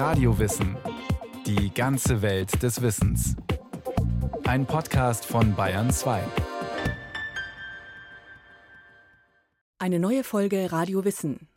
Radiowissen. 0.00 0.78
Die 1.44 1.74
ganze 1.74 2.22
Welt 2.22 2.62
des 2.62 2.80
Wissens. 2.80 3.36
Ein 4.44 4.64
Podcast 4.64 5.26
von 5.26 5.54
Bayern 5.54 5.90
2. 5.90 6.22
Eine 9.78 9.98
neue 9.98 10.24
Folge 10.24 10.72
Radio 10.72 11.04
Wissen. 11.04 11.48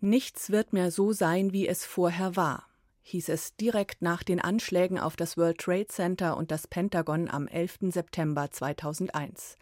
Nichts 0.00 0.48
wird 0.48 0.72
mehr 0.72 0.90
so 0.90 1.12
sein, 1.12 1.52
wie 1.52 1.68
es 1.68 1.84
vorher 1.84 2.36
war, 2.36 2.64
hieß 3.02 3.28
es 3.28 3.54
direkt 3.56 4.00
nach 4.00 4.22
den 4.22 4.40
Anschlägen 4.40 4.98
auf 4.98 5.14
das 5.14 5.36
World 5.36 5.58
Trade 5.58 5.88
Center 5.88 6.38
und 6.38 6.50
das 6.50 6.66
Pentagon 6.66 7.28
am 7.28 7.46
11. 7.48 7.92
September 7.92 8.50
2001. 8.50 9.56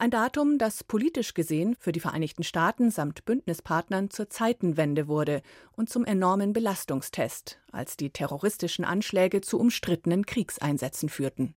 Ein 0.00 0.12
Datum, 0.12 0.58
das 0.58 0.84
politisch 0.84 1.34
gesehen 1.34 1.74
für 1.80 1.90
die 1.90 1.98
Vereinigten 1.98 2.44
Staaten 2.44 2.92
samt 2.92 3.24
Bündnispartnern 3.24 4.10
zur 4.10 4.30
Zeitenwende 4.30 5.08
wurde 5.08 5.42
und 5.72 5.90
zum 5.90 6.04
enormen 6.04 6.52
Belastungstest, 6.52 7.58
als 7.72 7.96
die 7.96 8.10
terroristischen 8.10 8.84
Anschläge 8.84 9.40
zu 9.40 9.58
umstrittenen 9.58 10.24
Kriegseinsätzen 10.24 11.08
führten. 11.08 11.56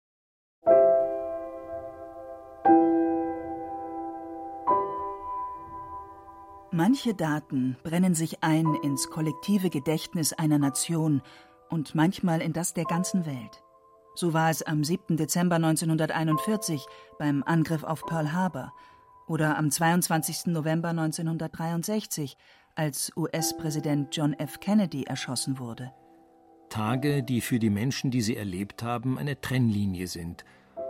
Manche 6.71 7.13
Daten 7.15 7.75
brennen 7.83 8.15
sich 8.15 8.41
ein 8.41 8.73
ins 8.83 9.09
kollektive 9.09 9.69
Gedächtnis 9.69 10.31
einer 10.31 10.59
Nation 10.59 11.21
und 11.69 11.93
manchmal 11.93 12.41
in 12.41 12.53
das 12.53 12.73
der 12.73 12.85
ganzen 12.85 13.25
Welt. 13.25 13.63
So 14.19 14.33
war 14.33 14.49
es 14.49 14.61
am 14.63 14.83
7. 14.83 15.15
Dezember 15.15 15.55
1941 15.55 16.85
beim 17.17 17.41
Angriff 17.41 17.85
auf 17.85 18.05
Pearl 18.05 18.33
Harbor 18.33 18.73
oder 19.27 19.57
am 19.57 19.71
22. 19.71 20.47
November 20.47 20.89
1963, 20.89 22.35
als 22.75 23.13
US-Präsident 23.15 24.13
John 24.13 24.33
F. 24.33 24.59
Kennedy 24.59 25.03
erschossen 25.03 25.57
wurde. 25.57 25.93
Tage, 26.67 27.23
die 27.23 27.39
für 27.39 27.59
die 27.59 27.69
Menschen, 27.69 28.11
die 28.11 28.19
sie 28.19 28.35
erlebt 28.35 28.83
haben, 28.83 29.17
eine 29.17 29.39
Trennlinie 29.39 30.07
sind 30.07 30.43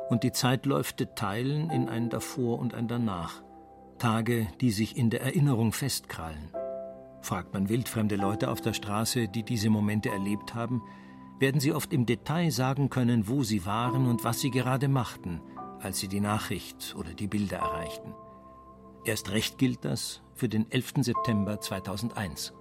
und 0.09 0.23
die 0.23 0.31
Zeitläufe 0.31 0.95
teilen 1.13 1.69
in 1.69 1.87
ein 1.87 2.09
Davor 2.09 2.57
und 2.57 2.73
ein 2.73 2.87
Danach. 2.87 3.43
Tage, 3.99 4.47
die 4.59 4.71
sich 4.71 4.97
in 4.97 5.11
der 5.11 5.21
Erinnerung 5.21 5.71
festkrallen. 5.71 6.49
Fragt 7.21 7.53
man 7.53 7.69
wildfremde 7.69 8.15
Leute 8.15 8.49
auf 8.49 8.59
der 8.59 8.73
Straße, 8.73 9.27
die 9.27 9.43
diese 9.43 9.69
Momente 9.69 10.09
erlebt 10.09 10.55
haben, 10.55 10.81
werden 11.39 11.61
sie 11.61 11.73
oft 11.73 11.93
im 11.93 12.05
Detail 12.05 12.51
sagen 12.51 12.89
können, 12.89 13.27
wo 13.27 13.43
sie 13.43 13.65
waren 13.65 14.07
und 14.07 14.23
was 14.23 14.41
sie 14.41 14.51
gerade 14.51 14.87
machten, 14.87 15.41
als 15.79 15.99
sie 15.99 16.07
die 16.07 16.19
Nachricht 16.19 16.95
oder 16.97 17.13
die 17.13 17.27
Bilder 17.27 17.57
erreichten. 17.57 18.13
Erst 19.05 19.31
recht 19.31 19.57
gilt 19.57 19.85
das 19.85 20.21
für 20.33 20.49
den 20.49 20.69
11. 20.69 20.93
September 21.01 21.59
2001. 21.59 22.53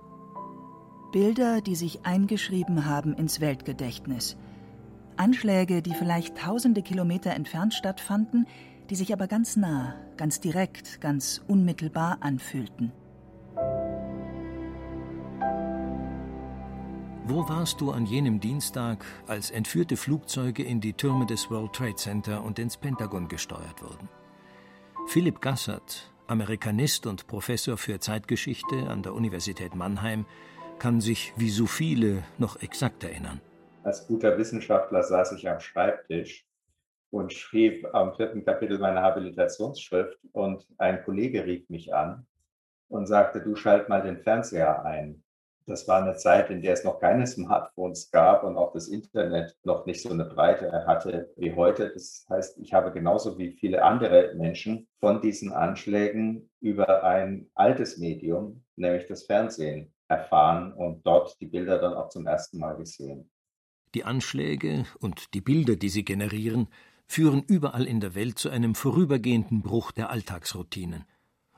Bilder, 1.11 1.61
die 1.61 1.75
sich 1.75 2.05
eingeschrieben 2.05 2.85
haben 2.85 3.15
ins 3.15 3.41
Weltgedächtnis. 3.41 4.37
Anschläge, 5.17 5.83
die 5.83 5.95
vielleicht 5.95 6.37
tausende 6.37 6.83
Kilometer 6.83 7.33
entfernt 7.33 7.75
stattfanden, 7.75 8.47
die 8.91 8.95
sich 8.95 9.13
aber 9.13 9.27
ganz 9.27 9.57
nah, 9.57 9.95
ganz 10.17 10.41
direkt, 10.41 11.01
ganz 11.01 11.43
unmittelbar 11.49 12.19
anfühlten. 12.21 12.93
Wo 17.31 17.47
warst 17.47 17.83
du 17.83 17.91
an 17.91 18.07
jenem 18.07 18.41
Dienstag, 18.41 19.05
als 19.27 19.51
entführte 19.51 19.99
Flugzeuge 19.99 20.63
in 20.63 20.81
die 20.81 20.95
Türme 20.95 21.27
des 21.27 21.51
World 21.51 21.75
Trade 21.75 21.95
Center 21.95 22.43
und 22.43 22.59
ins 22.59 22.79
Pentagon 22.79 23.29
gesteuert 23.29 23.83
wurden? 23.83 24.09
Philipp 25.09 25.43
Gassert, 25.43 26.11
Amerikanist 26.27 27.07
und 27.07 27.27
Professor 27.27 27.77
für 27.77 28.01
Zeitgeschichte 28.01 28.89
an 28.89 29.03
der 29.03 29.13
Universität 29.13 29.75
Mannheim, 29.75 30.25
kann 30.79 31.03
sich 31.03 31.35
wie 31.37 31.51
so 31.51 31.67
viele 31.67 32.23
noch 32.39 32.63
exakt 32.63 33.05
erinnern. 33.05 33.43
Als 33.83 34.07
guter 34.07 34.39
Wissenschaftler 34.39 35.03
saß 35.03 35.33
ich 35.33 35.51
am 35.51 35.61
Schreibtisch 35.61 36.47
und 37.11 37.35
schrieb 37.35 37.87
am 37.93 38.15
vierten 38.15 38.43
Kapitel 38.43 38.79
meiner 38.79 39.03
Habilitationsschrift 39.03 40.19
und 40.33 40.67
ein 40.79 41.05
Kollege 41.05 41.45
rief 41.45 41.69
mich 41.69 41.95
an 41.95 42.27
und 42.89 43.05
sagte, 43.07 43.43
du 43.43 43.55
schalt 43.55 43.91
mal 43.91 44.01
den 44.01 44.17
Fernseher 44.17 44.83
ein. 44.87 45.23
Das 45.69 45.87
war 45.87 46.03
eine 46.03 46.17
Zeit, 46.17 46.49
in 46.49 46.63
der 46.63 46.73
es 46.73 46.83
noch 46.83 46.99
keine 46.99 47.27
Smartphones 47.27 48.11
gab 48.11 48.43
und 48.43 48.57
auch 48.57 48.73
das 48.73 48.89
Internet 48.89 49.55
noch 49.65 49.85
nicht 49.85 50.01
so 50.01 50.09
eine 50.09 50.25
Breite 50.25 50.87
hatte 50.87 51.31
wie 51.37 51.55
heute. 51.55 51.91
Das 51.93 52.25
heißt, 52.31 52.59
ich 52.59 52.73
habe 52.73 52.91
genauso 52.91 53.37
wie 53.37 53.53
viele 53.53 53.83
andere 53.83 54.35
Menschen 54.35 54.89
von 54.99 55.21
diesen 55.21 55.53
Anschlägen 55.53 56.49
über 56.61 57.05
ein 57.05 57.51
altes 57.55 57.99
Medium, 57.99 58.65
nämlich 58.77 59.07
das 59.09 59.25
Fernsehen, 59.25 59.93
erfahren 60.09 60.73
und 60.73 61.07
dort 61.07 61.39
die 61.39 61.47
Bilder 61.47 61.79
dann 61.79 61.93
auch 61.93 62.09
zum 62.09 62.27
ersten 62.27 62.59
Mal 62.59 62.75
gesehen. 62.77 63.29
Die 63.95 64.05
Anschläge 64.05 64.87
und 65.01 65.35
die 65.35 65.43
Bilder, 65.43 65.77
die 65.77 65.91
sie 65.91 66.05
generieren, 66.05 66.69
führen 67.07 67.43
überall 67.47 67.85
in 67.85 68.01
der 68.01 68.15
Welt 68.15 68.39
zu 68.39 68.49
einem 68.49 68.75
vorübergehenden 68.75 69.61
Bruch 69.61 69.93
der 69.93 70.09
Alltagsroutinen. 70.09 71.05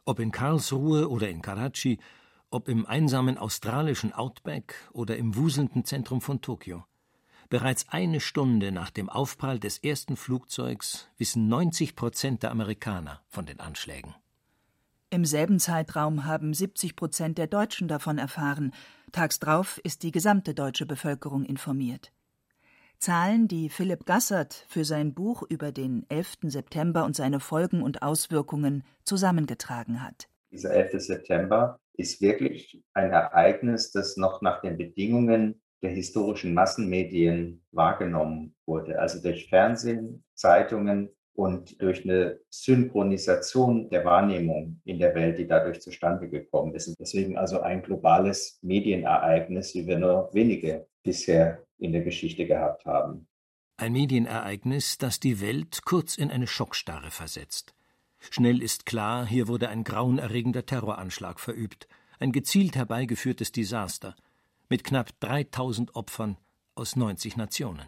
Ob 0.04 0.18
in 0.18 0.32
Karlsruhe 0.32 1.08
oder 1.08 1.28
in 1.28 1.42
Karachi, 1.42 2.00
ob 2.50 2.68
im 2.68 2.86
einsamen 2.86 3.38
australischen 3.38 4.12
Outback 4.12 4.74
oder 4.92 5.16
im 5.16 5.36
wuselnden 5.36 5.84
Zentrum 5.84 6.20
von 6.20 6.40
Tokio. 6.40 6.84
Bereits 7.48 7.88
eine 7.88 8.20
Stunde 8.20 8.70
nach 8.70 8.90
dem 8.90 9.08
Aufprall 9.08 9.58
des 9.58 9.78
ersten 9.78 10.16
Flugzeugs 10.16 11.08
wissen 11.18 11.48
90 11.48 11.96
Prozent 11.96 12.42
der 12.42 12.52
Amerikaner 12.52 13.22
von 13.28 13.44
den 13.44 13.58
Anschlägen. 13.58 14.14
Im 15.10 15.24
selben 15.24 15.58
Zeitraum 15.58 16.24
haben 16.24 16.54
70 16.54 16.94
Prozent 16.94 17.38
der 17.38 17.48
Deutschen 17.48 17.88
davon 17.88 18.18
erfahren. 18.18 18.72
Tags 19.10 19.40
drauf 19.40 19.80
ist 19.82 20.04
die 20.04 20.12
gesamte 20.12 20.54
deutsche 20.54 20.86
Bevölkerung 20.86 21.44
informiert. 21.44 22.12
Zahlen, 23.00 23.48
die 23.48 23.70
Philipp 23.70 24.06
Gassert 24.06 24.66
für 24.68 24.84
sein 24.84 25.14
Buch 25.14 25.42
über 25.42 25.72
den 25.72 26.04
11. 26.10 26.36
September 26.42 27.04
und 27.04 27.16
seine 27.16 27.40
Folgen 27.40 27.82
und 27.82 28.02
Auswirkungen 28.02 28.84
zusammengetragen 29.04 30.02
hat. 30.02 30.28
Dieser 30.52 30.70
11. 30.70 31.02
September 31.02 31.80
ist 32.00 32.20
wirklich 32.20 32.82
ein 32.94 33.12
Ereignis, 33.12 33.92
das 33.92 34.16
noch 34.16 34.42
nach 34.42 34.60
den 34.62 34.76
Bedingungen 34.76 35.60
der 35.82 35.90
historischen 35.90 36.54
Massenmedien 36.54 37.62
wahrgenommen 37.70 38.54
wurde, 38.66 38.98
also 38.98 39.22
durch 39.22 39.48
Fernsehen, 39.48 40.24
Zeitungen 40.34 41.10
und 41.34 41.80
durch 41.80 42.04
eine 42.04 42.38
Synchronisation 42.50 43.88
der 43.88 44.04
Wahrnehmung 44.04 44.80
in 44.84 44.98
der 44.98 45.14
Welt, 45.14 45.38
die 45.38 45.46
dadurch 45.46 45.80
zustande 45.80 46.28
gekommen 46.28 46.74
ist. 46.74 46.94
Deswegen 46.98 47.38
also 47.38 47.60
ein 47.60 47.82
globales 47.82 48.58
Medienereignis, 48.62 49.74
wie 49.74 49.86
wir 49.86 49.98
nur 49.98 50.28
wenige 50.34 50.86
bisher 51.02 51.64
in 51.78 51.92
der 51.92 52.02
Geschichte 52.02 52.46
gehabt 52.46 52.84
haben. 52.84 53.26
Ein 53.78 53.92
Medienereignis, 53.92 54.98
das 54.98 55.20
die 55.20 55.40
Welt 55.40 55.80
kurz 55.86 56.18
in 56.18 56.30
eine 56.30 56.46
Schockstarre 56.46 57.10
versetzt. 57.10 57.74
Schnell 58.28 58.62
ist 58.62 58.84
klar, 58.84 59.26
hier 59.26 59.48
wurde 59.48 59.70
ein 59.70 59.82
grauenerregender 59.82 60.66
Terroranschlag 60.66 61.40
verübt, 61.40 61.88
ein 62.18 62.32
gezielt 62.32 62.76
herbeigeführtes 62.76 63.50
Desaster 63.50 64.14
mit 64.68 64.84
knapp 64.84 65.18
3000 65.20 65.96
Opfern 65.96 66.36
aus 66.74 66.96
90 66.96 67.36
Nationen. 67.36 67.86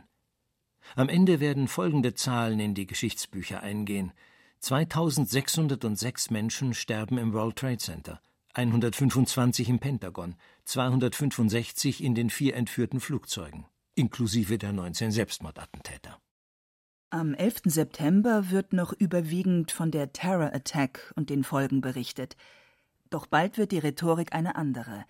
Am 0.96 1.08
Ende 1.08 1.38
werden 1.38 1.68
folgende 1.68 2.14
Zahlen 2.14 2.58
in 2.58 2.74
die 2.74 2.86
Geschichtsbücher 2.86 3.60
eingehen. 3.60 4.12
2606 4.60 6.30
Menschen 6.30 6.74
sterben 6.74 7.18
im 7.18 7.32
World 7.32 7.56
Trade 7.56 7.78
Center, 7.78 8.20
125 8.54 9.68
im 9.68 9.78
Pentagon, 9.78 10.34
265 10.64 12.02
in 12.02 12.14
den 12.14 12.30
vier 12.30 12.54
entführten 12.54 13.00
Flugzeugen, 13.00 13.66
inklusive 13.94 14.58
der 14.58 14.72
19 14.72 15.10
Selbstmordattentäter. 15.10 16.18
Am 17.14 17.34
11. 17.34 17.64
September 17.66 18.50
wird 18.50 18.72
noch 18.72 18.94
überwiegend 18.94 19.70
von 19.70 19.90
der 19.90 20.14
Terror 20.14 20.54
Attack 20.54 21.12
und 21.14 21.28
den 21.28 21.44
Folgen 21.44 21.82
berichtet. 21.82 22.38
Doch 23.10 23.26
bald 23.26 23.58
wird 23.58 23.72
die 23.72 23.80
Rhetorik 23.80 24.34
eine 24.34 24.56
andere. 24.56 25.04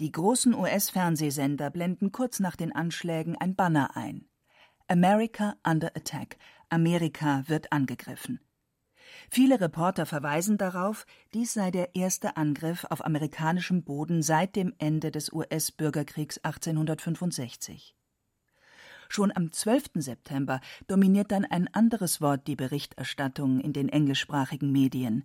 Die 0.00 0.10
großen 0.10 0.54
US-Fernsehsender 0.54 1.68
blenden 1.68 2.10
kurz 2.10 2.40
nach 2.40 2.56
den 2.56 2.74
Anschlägen 2.74 3.36
ein 3.36 3.54
Banner 3.54 3.98
ein. 3.98 4.24
America 4.88 5.56
under 5.62 5.88
attack. 5.94 6.38
Amerika 6.70 7.42
wird 7.48 7.70
angegriffen. 7.70 8.40
Viele 9.28 9.60
Reporter 9.60 10.06
verweisen 10.06 10.56
darauf, 10.56 11.04
dies 11.34 11.52
sei 11.52 11.70
der 11.70 11.94
erste 11.94 12.38
Angriff 12.38 12.86
auf 12.88 13.04
amerikanischem 13.04 13.84
Boden 13.84 14.22
seit 14.22 14.56
dem 14.56 14.72
Ende 14.78 15.10
des 15.10 15.30
US-Bürgerkriegs 15.30 16.38
1865. 16.38 17.94
Schon 19.14 19.30
am 19.36 19.52
12. 19.52 19.90
September 19.96 20.58
dominiert 20.86 21.32
dann 21.32 21.44
ein 21.44 21.68
anderes 21.74 22.22
Wort 22.22 22.46
die 22.46 22.56
Berichterstattung 22.56 23.60
in 23.60 23.74
den 23.74 23.90
englischsprachigen 23.90 24.72
Medien 24.72 25.24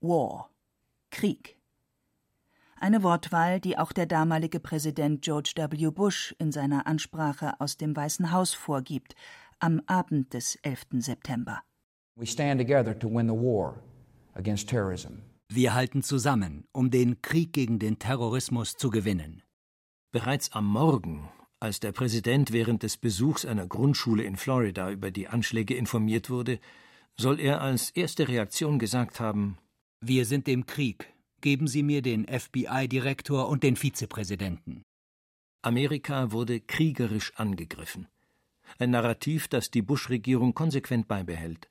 War 0.00 0.48
Krieg. 1.10 1.58
Eine 2.76 3.02
Wortwahl, 3.02 3.60
die 3.60 3.76
auch 3.76 3.92
der 3.92 4.06
damalige 4.06 4.58
Präsident 4.58 5.20
George 5.20 5.52
W. 5.54 5.90
Bush 5.90 6.34
in 6.38 6.50
seiner 6.50 6.86
Ansprache 6.86 7.60
aus 7.60 7.76
dem 7.76 7.94
Weißen 7.94 8.32
Haus 8.32 8.54
vorgibt, 8.54 9.14
am 9.58 9.82
Abend 9.84 10.32
des 10.32 10.56
11. 10.62 10.86
September. 11.00 11.60
Wir 15.52 15.74
halten 15.74 16.02
zusammen, 16.02 16.64
um 16.72 16.90
den 16.90 17.20
Krieg 17.20 17.52
gegen 17.52 17.78
den 17.78 17.98
Terrorismus 17.98 18.78
zu 18.78 18.88
gewinnen. 18.88 19.42
Bereits 20.10 20.52
am 20.52 20.64
Morgen 20.64 21.28
Als 21.62 21.78
der 21.78 21.92
Präsident 21.92 22.52
während 22.52 22.82
des 22.82 22.96
Besuchs 22.96 23.44
einer 23.44 23.66
Grundschule 23.66 24.22
in 24.22 24.36
Florida 24.36 24.90
über 24.90 25.10
die 25.10 25.28
Anschläge 25.28 25.74
informiert 25.74 26.30
wurde, 26.30 26.58
soll 27.18 27.38
er 27.38 27.60
als 27.60 27.90
erste 27.90 28.28
Reaktion 28.28 28.78
gesagt 28.78 29.20
haben 29.20 29.58
Wir 30.00 30.24
sind 30.24 30.48
im 30.48 30.64
Krieg. 30.64 31.12
Geben 31.42 31.68
Sie 31.68 31.82
mir 31.82 32.00
den 32.00 32.26
FBI-Direktor 32.26 33.48
und 33.48 33.62
den 33.62 33.76
Vizepräsidenten. 33.76 34.82
Amerika 35.60 36.32
wurde 36.32 36.60
kriegerisch 36.60 37.34
angegriffen. 37.36 38.08
Ein 38.78 38.90
Narrativ, 38.90 39.46
das 39.48 39.70
die 39.70 39.82
Bush-Regierung 39.82 40.54
konsequent 40.54 41.08
beibehält. 41.08 41.68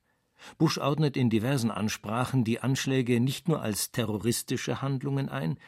Bush 0.56 0.78
ordnet 0.78 1.16
in 1.16 1.30
diversen 1.30 1.72
Ansprachen 1.72 2.44
die 2.44 2.60
Anschläge 2.60 3.18
nicht 3.18 3.48
nur 3.48 3.60
als 3.60 3.90
terroristische 3.90 4.82
Handlungen 4.82 5.28
ein, 5.28 5.58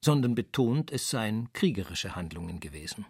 sondern 0.00 0.36
betont, 0.36 0.92
es 0.92 1.10
seien 1.10 1.52
kriegerische 1.52 2.14
Handlungen 2.14 2.60
gewesen. 2.60 3.04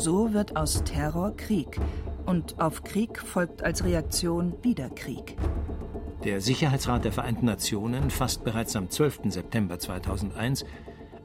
So 0.00 0.32
wird 0.32 0.56
aus 0.56 0.84
Terror 0.84 1.36
Krieg. 1.36 1.80
Und 2.24 2.60
auf 2.60 2.84
Krieg 2.84 3.18
folgt 3.18 3.64
als 3.64 3.82
Reaktion 3.82 4.54
wieder 4.62 4.90
Krieg. 4.90 5.36
Der 6.22 6.40
Sicherheitsrat 6.40 7.04
der 7.04 7.10
Vereinten 7.10 7.46
Nationen 7.46 8.08
fasst 8.10 8.44
bereits 8.44 8.76
am 8.76 8.90
12. 8.90 9.22
September 9.24 9.80
2001 9.80 10.64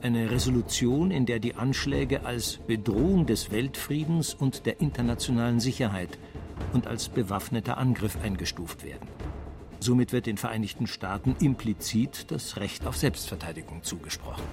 eine 0.01 0.31
Resolution, 0.31 1.11
in 1.11 1.27
der 1.27 1.37
die 1.37 1.53
Anschläge 1.53 2.25
als 2.25 2.57
Bedrohung 2.65 3.27
des 3.27 3.51
Weltfriedens 3.51 4.33
und 4.33 4.65
der 4.65 4.81
internationalen 4.81 5.59
Sicherheit 5.59 6.17
und 6.73 6.87
als 6.87 7.09
bewaffneter 7.09 7.77
Angriff 7.77 8.17
eingestuft 8.23 8.83
werden. 8.83 9.07
Somit 9.81 10.13
wird 10.13 10.25
den 10.25 10.37
Vereinigten 10.37 10.87
Staaten 10.87 11.35
implizit 11.39 12.31
das 12.31 12.57
Recht 12.57 12.87
auf 12.87 12.97
Selbstverteidigung 12.97 13.83
zugesprochen. 13.83 14.43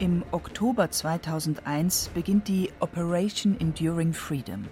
Im 0.00 0.24
Oktober 0.30 0.90
2001 0.90 2.12
beginnt 2.14 2.48
die 2.48 2.70
Operation 2.80 3.60
Enduring 3.60 4.14
Freedom. 4.14 4.64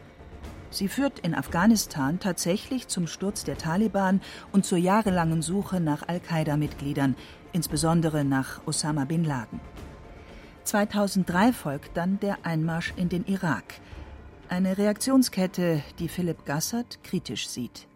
Sie 0.71 0.89
führt 0.89 1.19
in 1.19 1.35
Afghanistan 1.35 2.19
tatsächlich 2.19 2.89
zum 2.89 3.07
Sturz 3.07 3.45
der 3.45 3.59
Taliban 3.59 4.23
und 4.53 4.65
zur 4.65 4.79
jahrelangen 4.79 5.43
Suche 5.43 5.81
nach 5.81 6.09
Al-Qaida-Mitgliedern, 6.09 7.15
insbesondere 7.53 8.25
nach 8.25 8.67
Osama 8.67 9.05
bin 9.05 9.23
Laden. 9.23 9.61
2003 10.65 11.53
folgt 11.53 11.95
dann 11.99 12.19
der 12.21 12.47
Einmarsch 12.47 12.95
in 12.97 13.11
den 13.11 13.27
Irak. 13.27 13.75
Eine 14.49 14.79
Reaktionskette, 14.79 15.83
die 15.99 16.09
Philipp 16.09 16.47
Gassert 16.47 17.05
kritisch 17.05 17.51
sieht. 17.51 17.87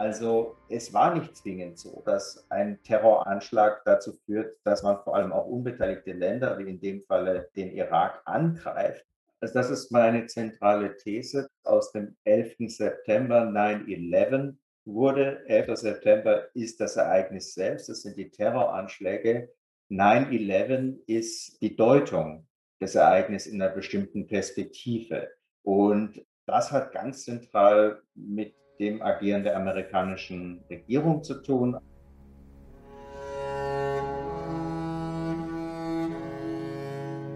Also 0.00 0.56
es 0.70 0.94
war 0.94 1.14
nicht 1.14 1.36
zwingend 1.36 1.78
so, 1.78 2.02
dass 2.06 2.46
ein 2.50 2.82
Terroranschlag 2.84 3.84
dazu 3.84 4.14
führt, 4.24 4.56
dass 4.64 4.82
man 4.82 4.96
vor 5.04 5.14
allem 5.14 5.30
auch 5.30 5.44
unbeteiligte 5.44 6.12
Länder, 6.12 6.58
wie 6.58 6.70
in 6.70 6.80
dem 6.80 7.02
Falle 7.02 7.50
den 7.54 7.70
Irak, 7.72 8.22
angreift. 8.24 9.04
Also 9.40 9.52
das 9.52 9.68
ist 9.68 9.92
meine 9.92 10.24
zentrale 10.24 10.96
These 10.96 11.50
aus 11.64 11.92
dem 11.92 12.16
11. 12.24 12.54
September 12.68 13.42
9-11 13.42 14.54
wurde. 14.86 15.44
11. 15.46 15.76
September 15.76 16.48
ist 16.54 16.80
das 16.80 16.96
Ereignis 16.96 17.52
selbst, 17.52 17.90
das 17.90 18.00
sind 18.00 18.16
die 18.16 18.30
Terroranschläge. 18.30 19.52
9-11 19.90 20.96
ist 21.08 21.60
die 21.60 21.76
Deutung 21.76 22.46
des 22.80 22.94
Ereignisses 22.94 23.52
in 23.52 23.60
einer 23.60 23.74
bestimmten 23.74 24.26
Perspektive. 24.26 25.28
Und 25.62 26.24
das 26.46 26.72
hat 26.72 26.92
ganz 26.92 27.24
zentral 27.24 28.00
mit 28.14 28.54
dem 28.80 29.02
Agieren 29.02 29.44
der 29.44 29.56
amerikanischen 29.56 30.62
Regierung 30.68 31.22
zu 31.22 31.34
tun. 31.34 31.76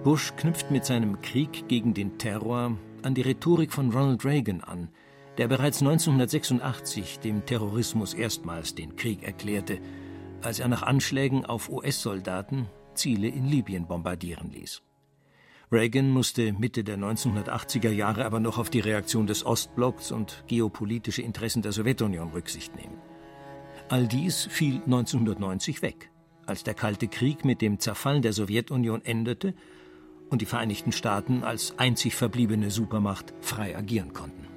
Bush 0.02 0.35
knüpft 0.37 0.70
mit 0.70 0.85
seinem 0.85 1.20
Krieg 1.23 1.69
gegen 1.69 1.94
den 1.94 2.19
Terror 2.19 2.76
an 3.02 3.14
die 3.14 3.23
Rhetorik 3.23 3.73
von 3.73 3.91
Ronald 3.91 4.25
Reagan 4.25 4.62
an, 4.62 4.88
der 5.38 5.49
bereits 5.49 5.81
1986 5.81 7.20
dem 7.20 7.44
Terrorismus 7.47 8.14
erstmals 8.14 8.75
den 8.75 8.97
Krieg 8.97 9.23
erklärte, 9.23 9.79
als 10.43 10.61
er 10.61 10.69
nach 10.69 10.82
Anschlägen 10.82 11.47
auf 11.47 11.70
US-Soldaten 11.70 12.67
Ziele 12.94 13.29
in 13.29 13.47
Libyen 13.47 13.87
bombardieren 13.87 14.50
ließ. 14.50 14.82
Reagan 15.72 16.11
musste 16.11 16.52
Mitte 16.52 16.84
der 16.84 16.99
1980er 16.99 17.90
Jahre 17.90 18.25
aber 18.25 18.40
noch 18.40 18.58
auf 18.58 18.70
die 18.70 18.81
Reaktion 18.81 19.26
des 19.26 19.44
Ostblocks 19.44 20.12
und 20.12 20.44
geopolitische 20.46 21.22
Interessen 21.22 21.62
der 21.62 21.72
Sowjetunion 21.72 22.31
Rücksicht 22.31 22.76
nehmen. 22.76 22.99
All 23.88 24.06
dies 24.06 24.46
fiel 24.50 24.76
1990 24.76 25.82
weg, 25.82 26.11
als 26.46 26.64
der 26.64 26.75
Kalte 26.75 27.08
Krieg 27.08 27.44
mit 27.44 27.61
dem 27.61 27.78
Zerfall 27.78 28.20
der 28.20 28.32
Sowjetunion 28.32 29.05
endete 29.05 29.55
und 30.31 30.43
die 30.43 30.46
Vereinigten 30.46 30.93
Staaten 30.93 31.43
als 31.43 31.78
einzig 31.78 32.14
verbliebene 32.14 32.70
Supermacht 32.70 33.34
frei 33.40 33.76
agieren 33.76 34.12
konnten. 34.12 34.49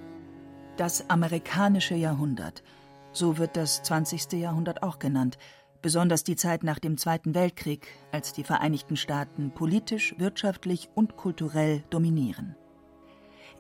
Das 0.78 1.10
amerikanische 1.10 1.96
Jahrhundert, 1.96 2.64
so 3.12 3.38
wird 3.38 3.58
das 3.58 3.82
20. 3.84 4.34
Jahrhundert 4.34 4.84
auch 4.84 5.00
genannt, 5.00 5.38
besonders 5.82 6.24
die 6.24 6.36
Zeit 6.36 6.64
nach 6.64 6.80
dem 6.80 6.98
Zweiten 6.98 7.36
Weltkrieg, 7.36 7.88
als 8.12 8.34
die 8.34 8.44
Vereinigten 8.44 8.96
Staaten 8.96 9.52
politisch, 9.52 10.16
wirtschaftlich 10.18 10.90
und 10.96 11.18
kulturell 11.18 11.84
dominieren. 11.90 12.56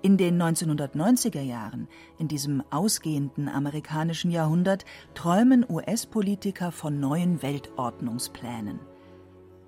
In 0.04 0.18
den 0.18 0.40
1990er 0.40 1.42
Jahren, 1.42 1.88
in 2.20 2.28
diesem 2.28 2.64
ausgehenden 2.70 3.50
amerikanischen 3.50 4.30
Jahrhundert, 4.30 4.86
träumen 5.16 5.66
US-Politiker 5.68 6.72
von 6.72 7.00
neuen 7.00 7.42
Weltordnungsplänen. 7.42 8.80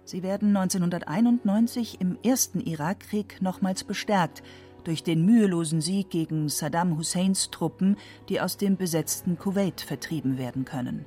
Sie 0.04 0.24
werden 0.24 0.56
1991 0.56 2.00
im 2.00 2.18
ersten 2.24 2.60
Irakkrieg 2.60 3.42
nochmals 3.42 3.84
bestärkt 3.84 4.44
durch 4.84 5.04
den 5.04 5.25
mühelosen 5.25 5.81
Sieg 5.81 6.10
gegen 6.10 6.50
Saddam 6.50 6.98
Husseins 6.98 7.50
Truppen, 7.52 7.98
die 8.28 8.40
aus 8.40 8.57
dem 8.57 8.78
besetzten 8.78 9.38
Kuwait 9.38 9.81
vertrieben 9.81 10.38
werden 10.38 10.66
können. 10.66 11.06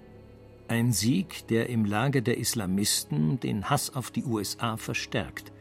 Ein 0.72 0.90
Sieg, 0.90 1.46
der 1.48 1.68
im 1.68 1.84
Lager 1.84 2.22
der 2.22 2.38
Islamisten 2.38 3.38
den 3.38 3.68
Hass 3.68 3.94
auf 3.94 4.10
die 4.10 4.24
USA 4.24 4.78
verstärkt. 4.78 5.52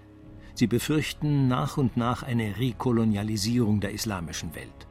Sie 0.54 0.68
befürchten 0.68 1.50
nach 1.50 1.76
und 1.76 1.98
nach 1.98 2.24
eine 2.24 2.58
Rekolonialisierung 2.58 3.82
der 3.82 3.92
islamischen 3.92 4.56
Welt. 4.56 4.88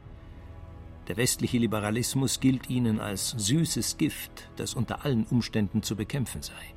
Der 1.07 1.17
westliche 1.17 1.57
Liberalismus 1.57 2.39
gilt 2.39 2.69
ihnen 2.69 2.99
als 2.99 3.31
süßes 3.31 3.97
Gift, 3.97 4.51
das 4.57 4.75
unter 4.75 5.03
allen 5.05 5.25
Umständen 5.25 5.81
zu 5.81 5.95
bekämpfen 5.95 6.43
sei. 6.43 6.75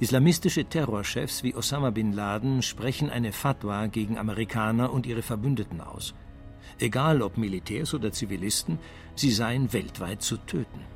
Islamistische 0.00 0.64
Terrorchefs 0.64 1.44
wie 1.44 1.54
Osama 1.54 1.90
bin 1.90 2.12
Laden 2.12 2.62
sprechen 2.62 3.10
eine 3.10 3.30
Fatwa 3.30 3.86
gegen 3.86 4.18
Amerikaner 4.18 4.92
und 4.92 5.06
ihre 5.06 5.22
Verbündeten 5.22 5.80
aus. 5.80 6.16
Egal 6.80 7.22
ob 7.22 7.38
Militärs 7.38 7.94
oder 7.94 8.10
Zivilisten, 8.10 8.80
sie 9.14 9.30
seien 9.30 9.72
weltweit 9.72 10.20
zu 10.20 10.36
töten. 10.36 10.95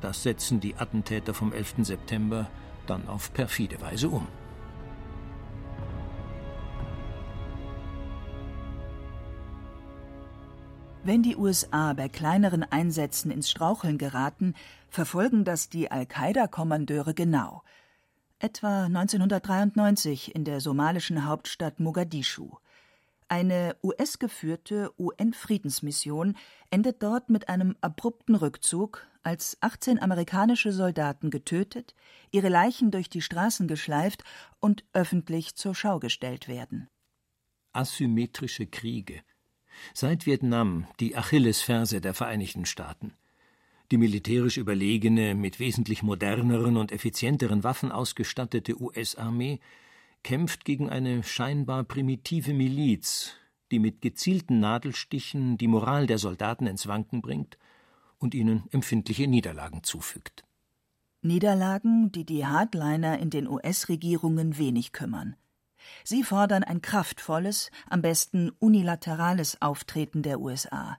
Das 0.00 0.22
setzen 0.22 0.60
die 0.60 0.76
Attentäter 0.76 1.34
vom 1.34 1.52
11. 1.52 1.74
September 1.82 2.48
dann 2.86 3.06
auf 3.08 3.32
perfide 3.32 3.80
Weise 3.80 4.08
um. 4.08 4.26
Wenn 11.02 11.22
die 11.22 11.36
USA 11.36 11.94
bei 11.94 12.08
kleineren 12.08 12.62
Einsätzen 12.62 13.30
ins 13.30 13.50
Straucheln 13.50 13.96
geraten, 13.96 14.54
verfolgen 14.90 15.44
das 15.44 15.70
die 15.70 15.90
Al-Qaida-Kommandeure 15.90 17.14
genau. 17.14 17.62
Etwa 18.38 18.84
1993 18.84 20.34
in 20.34 20.44
der 20.44 20.60
somalischen 20.60 21.26
Hauptstadt 21.26 21.80
Mogadischu. 21.80 22.56
Eine 23.28 23.76
US-geführte 23.82 24.92
UN-Friedensmission 24.98 26.36
endet 26.70 27.02
dort 27.02 27.30
mit 27.30 27.48
einem 27.48 27.76
abrupten 27.80 28.34
Rückzug, 28.34 29.06
als 29.22 29.56
18 29.60 30.00
amerikanische 30.00 30.72
Soldaten 30.72 31.30
getötet, 31.30 31.94
ihre 32.30 32.48
Leichen 32.48 32.90
durch 32.90 33.08
die 33.08 33.22
Straßen 33.22 33.68
geschleift 33.68 34.24
und 34.60 34.84
öffentlich 34.92 35.56
zur 35.56 35.74
Schau 35.74 35.98
gestellt 35.98 36.48
werden. 36.48 36.88
Asymmetrische 37.72 38.66
Kriege. 38.66 39.22
Seit 39.94 40.26
Vietnam 40.26 40.86
die 40.98 41.16
Achillesferse 41.16 42.00
der 42.00 42.14
Vereinigten 42.14 42.64
Staaten. 42.64 43.14
Die 43.90 43.98
militärisch 43.98 44.56
überlegene, 44.56 45.34
mit 45.34 45.58
wesentlich 45.58 46.02
moderneren 46.02 46.76
und 46.76 46.92
effizienteren 46.92 47.64
Waffen 47.64 47.90
ausgestattete 47.90 48.80
US-Armee 48.80 49.60
kämpft 50.22 50.64
gegen 50.64 50.90
eine 50.90 51.22
scheinbar 51.22 51.84
primitive 51.84 52.52
Miliz, 52.52 53.34
die 53.70 53.78
mit 53.78 54.00
gezielten 54.00 54.60
Nadelstichen 54.60 55.58
die 55.58 55.68
Moral 55.68 56.06
der 56.06 56.18
Soldaten 56.18 56.66
ins 56.66 56.86
Wanken 56.86 57.20
bringt 57.22 57.58
und 58.20 58.34
ihnen 58.34 58.68
empfindliche 58.70 59.26
Niederlagen 59.26 59.82
zufügt. 59.82 60.44
Niederlagen, 61.22 62.12
die 62.12 62.24
die 62.24 62.46
Hardliner 62.46 63.18
in 63.18 63.30
den 63.30 63.48
US-Regierungen 63.48 64.56
wenig 64.56 64.92
kümmern. 64.92 65.36
Sie 66.04 66.22
fordern 66.22 66.62
ein 66.62 66.82
kraftvolles, 66.82 67.70
am 67.88 68.02
besten 68.02 68.50
unilaterales 68.58 69.60
Auftreten 69.60 70.22
der 70.22 70.40
USA. 70.40 70.98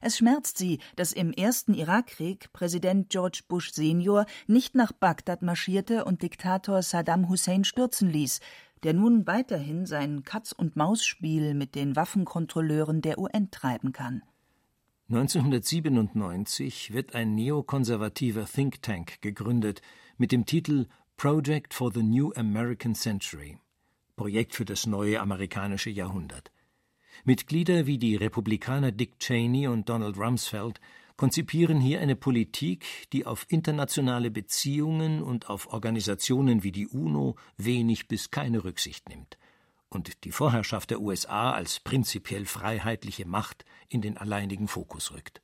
Es 0.00 0.18
schmerzt 0.18 0.58
sie, 0.58 0.78
dass 0.96 1.12
im 1.12 1.32
ersten 1.32 1.74
Irakkrieg 1.74 2.52
Präsident 2.52 3.10
George 3.10 3.42
Bush 3.48 3.72
Senior 3.72 4.26
nicht 4.46 4.74
nach 4.74 4.92
Bagdad 4.92 5.42
marschierte 5.42 6.04
und 6.04 6.22
Diktator 6.22 6.82
Saddam 6.82 7.28
Hussein 7.28 7.64
stürzen 7.64 8.10
ließ, 8.10 8.40
der 8.82 8.94
nun 8.94 9.26
weiterhin 9.26 9.86
sein 9.86 10.22
Katz-und-Maus-Spiel 10.22 11.54
mit 11.54 11.74
den 11.74 11.96
Waffenkontrolleuren 11.96 13.02
der 13.02 13.18
UN 13.18 13.50
treiben 13.50 13.92
kann. 13.92 14.22
1997 15.10 16.92
wird 16.92 17.14
ein 17.14 17.34
neokonservativer 17.34 18.44
Think 18.44 18.82
Tank 18.82 19.22
gegründet 19.22 19.80
mit 20.18 20.32
dem 20.32 20.44
Titel 20.44 20.84
Project 21.16 21.72
for 21.72 21.90
the 21.90 22.02
New 22.02 22.30
American 22.34 22.94
Century 22.94 23.56
Projekt 24.16 24.54
für 24.54 24.66
das 24.66 24.84
neue 24.84 25.18
amerikanische 25.18 25.88
Jahrhundert. 25.88 26.52
Mitglieder 27.24 27.86
wie 27.86 27.96
die 27.96 28.16
Republikaner 28.16 28.92
Dick 28.92 29.18
Cheney 29.18 29.66
und 29.66 29.88
Donald 29.88 30.18
Rumsfeld 30.18 30.78
konzipieren 31.16 31.80
hier 31.80 32.02
eine 32.02 32.14
Politik, 32.14 33.08
die 33.14 33.24
auf 33.24 33.46
internationale 33.48 34.30
Beziehungen 34.30 35.22
und 35.22 35.48
auf 35.48 35.72
Organisationen 35.72 36.64
wie 36.64 36.72
die 36.72 36.86
UNO 36.86 37.36
wenig 37.56 38.08
bis 38.08 38.30
keine 38.30 38.62
Rücksicht 38.62 39.08
nimmt 39.08 39.38
und 39.90 40.24
die 40.24 40.32
Vorherrschaft 40.32 40.90
der 40.90 41.00
USA 41.00 41.52
als 41.52 41.80
prinzipiell 41.80 42.46
freiheitliche 42.46 43.26
Macht 43.26 43.64
in 43.88 44.02
den 44.02 44.16
alleinigen 44.16 44.68
Fokus 44.68 45.12
rückt. 45.12 45.40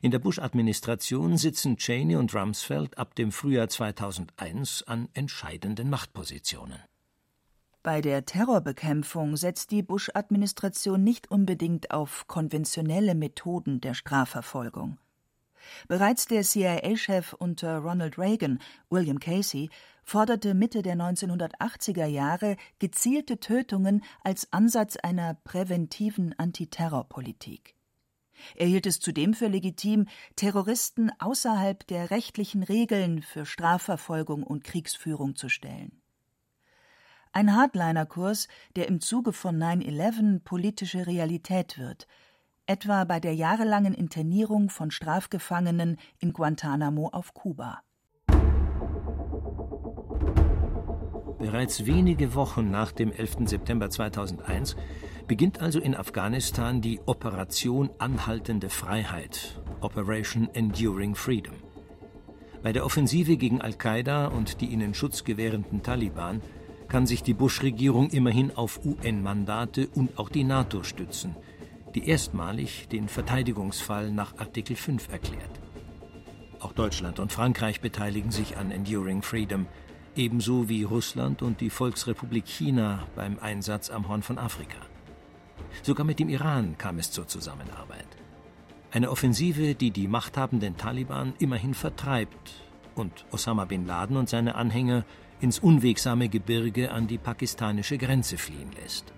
In 0.00 0.10
der 0.10 0.18
Bush-Administration 0.18 1.36
sitzen 1.36 1.76
Cheney 1.76 2.16
und 2.16 2.34
Rumsfeld 2.34 2.98
ab 2.98 3.14
dem 3.14 3.32
Frühjahr 3.32 3.68
2001 3.68 4.84
an 4.84 5.08
entscheidenden 5.12 5.90
Machtpositionen. 5.90 6.78
Bei 7.82 8.00
der 8.00 8.26
Terrorbekämpfung 8.26 9.36
setzt 9.36 9.70
die 9.70 9.82
Bush-Administration 9.82 11.02
nicht 11.02 11.30
unbedingt 11.30 11.90
auf 11.90 12.26
konventionelle 12.26 13.14
Methoden 13.14 13.80
der 13.80 13.94
Strafverfolgung. 13.94 14.98
Bereits 15.88 16.26
der 16.26 16.42
CIA-Chef 16.42 17.32
unter 17.32 17.78
Ronald 17.78 18.18
Reagan, 18.18 18.58
William 18.90 19.20
Casey, 19.20 19.70
forderte 20.04 20.54
Mitte 20.54 20.82
der 20.82 20.96
1980er 20.96 22.06
Jahre 22.06 22.56
gezielte 22.78 23.40
Tötungen 23.40 24.02
als 24.22 24.52
Ansatz 24.52 24.96
einer 24.96 25.34
präventiven 25.34 26.34
Antiterrorpolitik. 26.38 27.74
Er 28.54 28.66
hielt 28.66 28.86
es 28.86 29.00
zudem 29.00 29.34
für 29.34 29.48
legitim, 29.48 30.06
Terroristen 30.36 31.10
außerhalb 31.18 31.86
der 31.86 32.10
rechtlichen 32.10 32.62
Regeln 32.62 33.22
für 33.22 33.44
Strafverfolgung 33.44 34.42
und 34.42 34.64
Kriegsführung 34.64 35.36
zu 35.36 35.48
stellen. 35.48 36.00
Ein 37.32 37.54
Hardliner-Kurs, 37.54 38.48
der 38.76 38.88
im 38.88 39.00
Zuge 39.00 39.32
von 39.32 39.58
9-11 39.58 40.40
politische 40.40 41.06
Realität 41.06 41.78
wird, 41.78 42.06
etwa 42.68 43.04
bei 43.04 43.18
der 43.18 43.34
jahrelangen 43.34 43.94
Internierung 43.94 44.68
von 44.68 44.90
Strafgefangenen 44.90 45.96
in 46.20 46.32
Guantanamo 46.32 47.08
auf 47.08 47.32
Kuba. 47.32 47.80
Bereits 51.38 51.86
wenige 51.86 52.34
Wochen 52.34 52.70
nach 52.70 52.92
dem 52.92 53.10
11. 53.10 53.48
September 53.48 53.88
2001 53.88 54.76
beginnt 55.26 55.60
also 55.60 55.78
in 55.78 55.94
Afghanistan 55.94 56.80
die 56.80 57.00
Operation 57.06 57.90
Anhaltende 57.98 58.68
Freiheit, 58.68 59.60
Operation 59.80 60.48
Enduring 60.52 61.14
Freedom. 61.14 61.54
Bei 62.62 62.72
der 62.72 62.84
Offensive 62.84 63.36
gegen 63.36 63.60
Al-Qaida 63.60 64.26
und 64.26 64.60
die 64.60 64.66
ihnen 64.66 64.94
Schutz 64.94 65.24
gewährenden 65.24 65.82
Taliban 65.82 66.42
kann 66.88 67.06
sich 67.06 67.22
die 67.22 67.34
Bush-Regierung 67.34 68.10
immerhin 68.10 68.50
auf 68.56 68.80
UN-Mandate 68.84 69.88
und 69.94 70.18
auch 70.18 70.28
die 70.28 70.44
NATO 70.44 70.82
stützen, 70.82 71.36
die 71.94 72.08
erstmalig 72.08 72.88
den 72.88 73.08
Verteidigungsfall 73.08 74.10
nach 74.10 74.38
Artikel 74.38 74.76
5 74.76 75.10
erklärt. 75.10 75.60
Auch 76.60 76.72
Deutschland 76.72 77.18
und 77.18 77.32
Frankreich 77.32 77.80
beteiligen 77.80 78.30
sich 78.30 78.56
an 78.56 78.70
Enduring 78.70 79.22
Freedom, 79.22 79.66
ebenso 80.16 80.68
wie 80.68 80.82
Russland 80.82 81.42
und 81.42 81.60
die 81.60 81.70
Volksrepublik 81.70 82.46
China 82.46 83.06
beim 83.14 83.38
Einsatz 83.38 83.90
am 83.90 84.08
Horn 84.08 84.22
von 84.22 84.38
Afrika. 84.38 84.78
Sogar 85.82 86.04
mit 86.04 86.18
dem 86.18 86.28
Iran 86.28 86.76
kam 86.76 86.98
es 86.98 87.10
zur 87.10 87.28
Zusammenarbeit. 87.28 88.08
Eine 88.90 89.10
Offensive, 89.10 89.74
die 89.74 89.90
die 89.90 90.08
machthabenden 90.08 90.76
Taliban 90.76 91.34
immerhin 91.38 91.74
vertreibt 91.74 92.54
und 92.94 93.26
Osama 93.30 93.64
bin 93.64 93.86
Laden 93.86 94.16
und 94.16 94.28
seine 94.28 94.54
Anhänger 94.56 95.04
ins 95.40 95.58
unwegsame 95.58 96.28
Gebirge 96.28 96.90
an 96.90 97.06
die 97.06 97.18
pakistanische 97.18 97.98
Grenze 97.98 98.38
fliehen 98.38 98.72
lässt. 98.72 99.12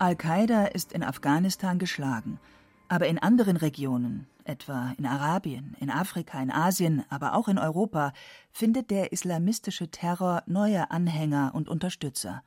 Al-Qaida 0.00 0.66
ist 0.66 0.92
in 0.92 1.02
Afghanistan 1.02 1.80
geschlagen, 1.80 2.38
aber 2.86 3.08
in 3.08 3.18
anderen 3.18 3.56
Regionen, 3.56 4.28
etwa 4.44 4.92
in 4.96 5.06
Arabien, 5.06 5.76
in 5.80 5.90
Afrika, 5.90 6.40
in 6.40 6.52
Asien, 6.52 7.04
aber 7.08 7.34
auch 7.34 7.48
in 7.48 7.58
Europa, 7.58 8.12
findet 8.52 8.92
der 8.92 9.10
islamistische 9.10 9.90
Terror 9.90 10.44
neue 10.46 10.92
Anhänger 10.92 11.50
und 11.52 11.68
Unterstützer. 11.68 12.44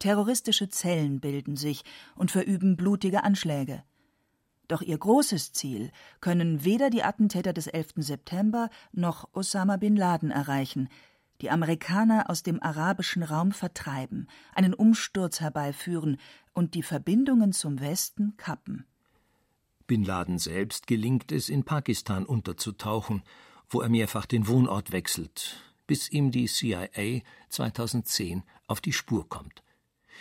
Terroristische 0.00 0.70
Zellen 0.70 1.20
bilden 1.20 1.56
sich 1.56 1.84
und 2.16 2.32
verüben 2.32 2.76
blutige 2.76 3.22
Anschläge. 3.22 3.84
Doch 4.66 4.82
ihr 4.82 4.98
großes 4.98 5.52
Ziel 5.52 5.92
können 6.20 6.64
weder 6.64 6.90
die 6.90 7.04
Attentäter 7.04 7.52
des 7.52 7.68
11. 7.68 7.90
September 7.98 8.70
noch 8.90 9.28
Osama 9.34 9.76
bin 9.76 9.94
Laden 9.94 10.32
erreichen, 10.32 10.88
die 11.42 11.50
Amerikaner 11.50 12.30
aus 12.30 12.44
dem 12.44 12.62
arabischen 12.62 13.24
Raum 13.24 13.50
vertreiben, 13.50 14.28
einen 14.54 14.74
Umsturz 14.74 15.40
herbeiführen 15.40 16.18
und 16.54 16.74
die 16.74 16.82
Verbindungen 16.82 17.52
zum 17.52 17.80
Westen 17.80 18.36
kappen. 18.36 18.86
Bin 19.86 20.04
Laden 20.04 20.38
selbst 20.38 20.86
gelingt 20.86 21.32
es, 21.32 21.48
in 21.48 21.64
Pakistan 21.64 22.24
unterzutauchen, 22.24 23.22
wo 23.68 23.80
er 23.80 23.88
mehrfach 23.88 24.26
den 24.26 24.46
Wohnort 24.46 24.92
wechselt, 24.92 25.56
bis 25.86 26.10
ihm 26.10 26.30
die 26.30 26.46
CIA 26.46 27.20
2010 27.48 28.42
auf 28.66 28.80
die 28.80 28.92
Spur 28.92 29.28
kommt. 29.28 29.62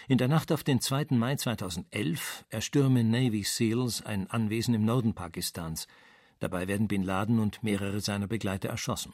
In 0.07 0.17
der 0.17 0.27
Nacht 0.27 0.51
auf 0.51 0.63
den 0.63 0.81
2. 0.81 1.07
Mai 1.11 1.35
2011 1.35 2.45
erstürmen 2.50 3.11
Navy 3.11 3.43
SEALs 3.43 4.01
ein 4.01 4.29
Anwesen 4.29 4.73
im 4.73 4.83
Norden 4.83 5.13
Pakistans. 5.13 5.88
Dabei 6.39 6.67
werden 6.67 6.88
Bin 6.88 7.03
Laden 7.03 7.39
und 7.39 7.61
mehrere 7.61 8.00
seiner 8.00 8.27
Begleiter 8.27 8.69
erschossen. 8.69 9.13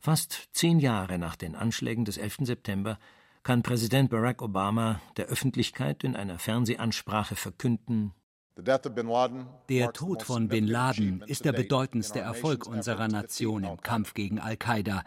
Fast 0.00 0.48
zehn 0.52 0.80
Jahre 0.80 1.18
nach 1.18 1.36
den 1.36 1.54
Anschlägen 1.54 2.04
des 2.04 2.18
11. 2.18 2.38
September 2.40 2.98
kann 3.44 3.62
Präsident 3.62 4.10
Barack 4.10 4.42
Obama 4.42 5.00
der 5.16 5.26
Öffentlichkeit 5.26 6.02
in 6.02 6.16
einer 6.16 6.38
Fernsehansprache 6.38 7.36
verkünden, 7.36 8.12
der 8.56 9.92
Tod 9.92 10.22
von 10.22 10.46
Bin 10.48 10.66
Laden 10.66 11.24
ist 11.26 11.44
der 11.44 11.52
bedeutendste 11.52 12.20
Erfolg 12.20 12.68
unserer 12.68 13.08
Nation 13.08 13.64
im 13.64 13.80
Kampf 13.80 14.14
gegen 14.14 14.38
Al-Qaida. 14.38 15.02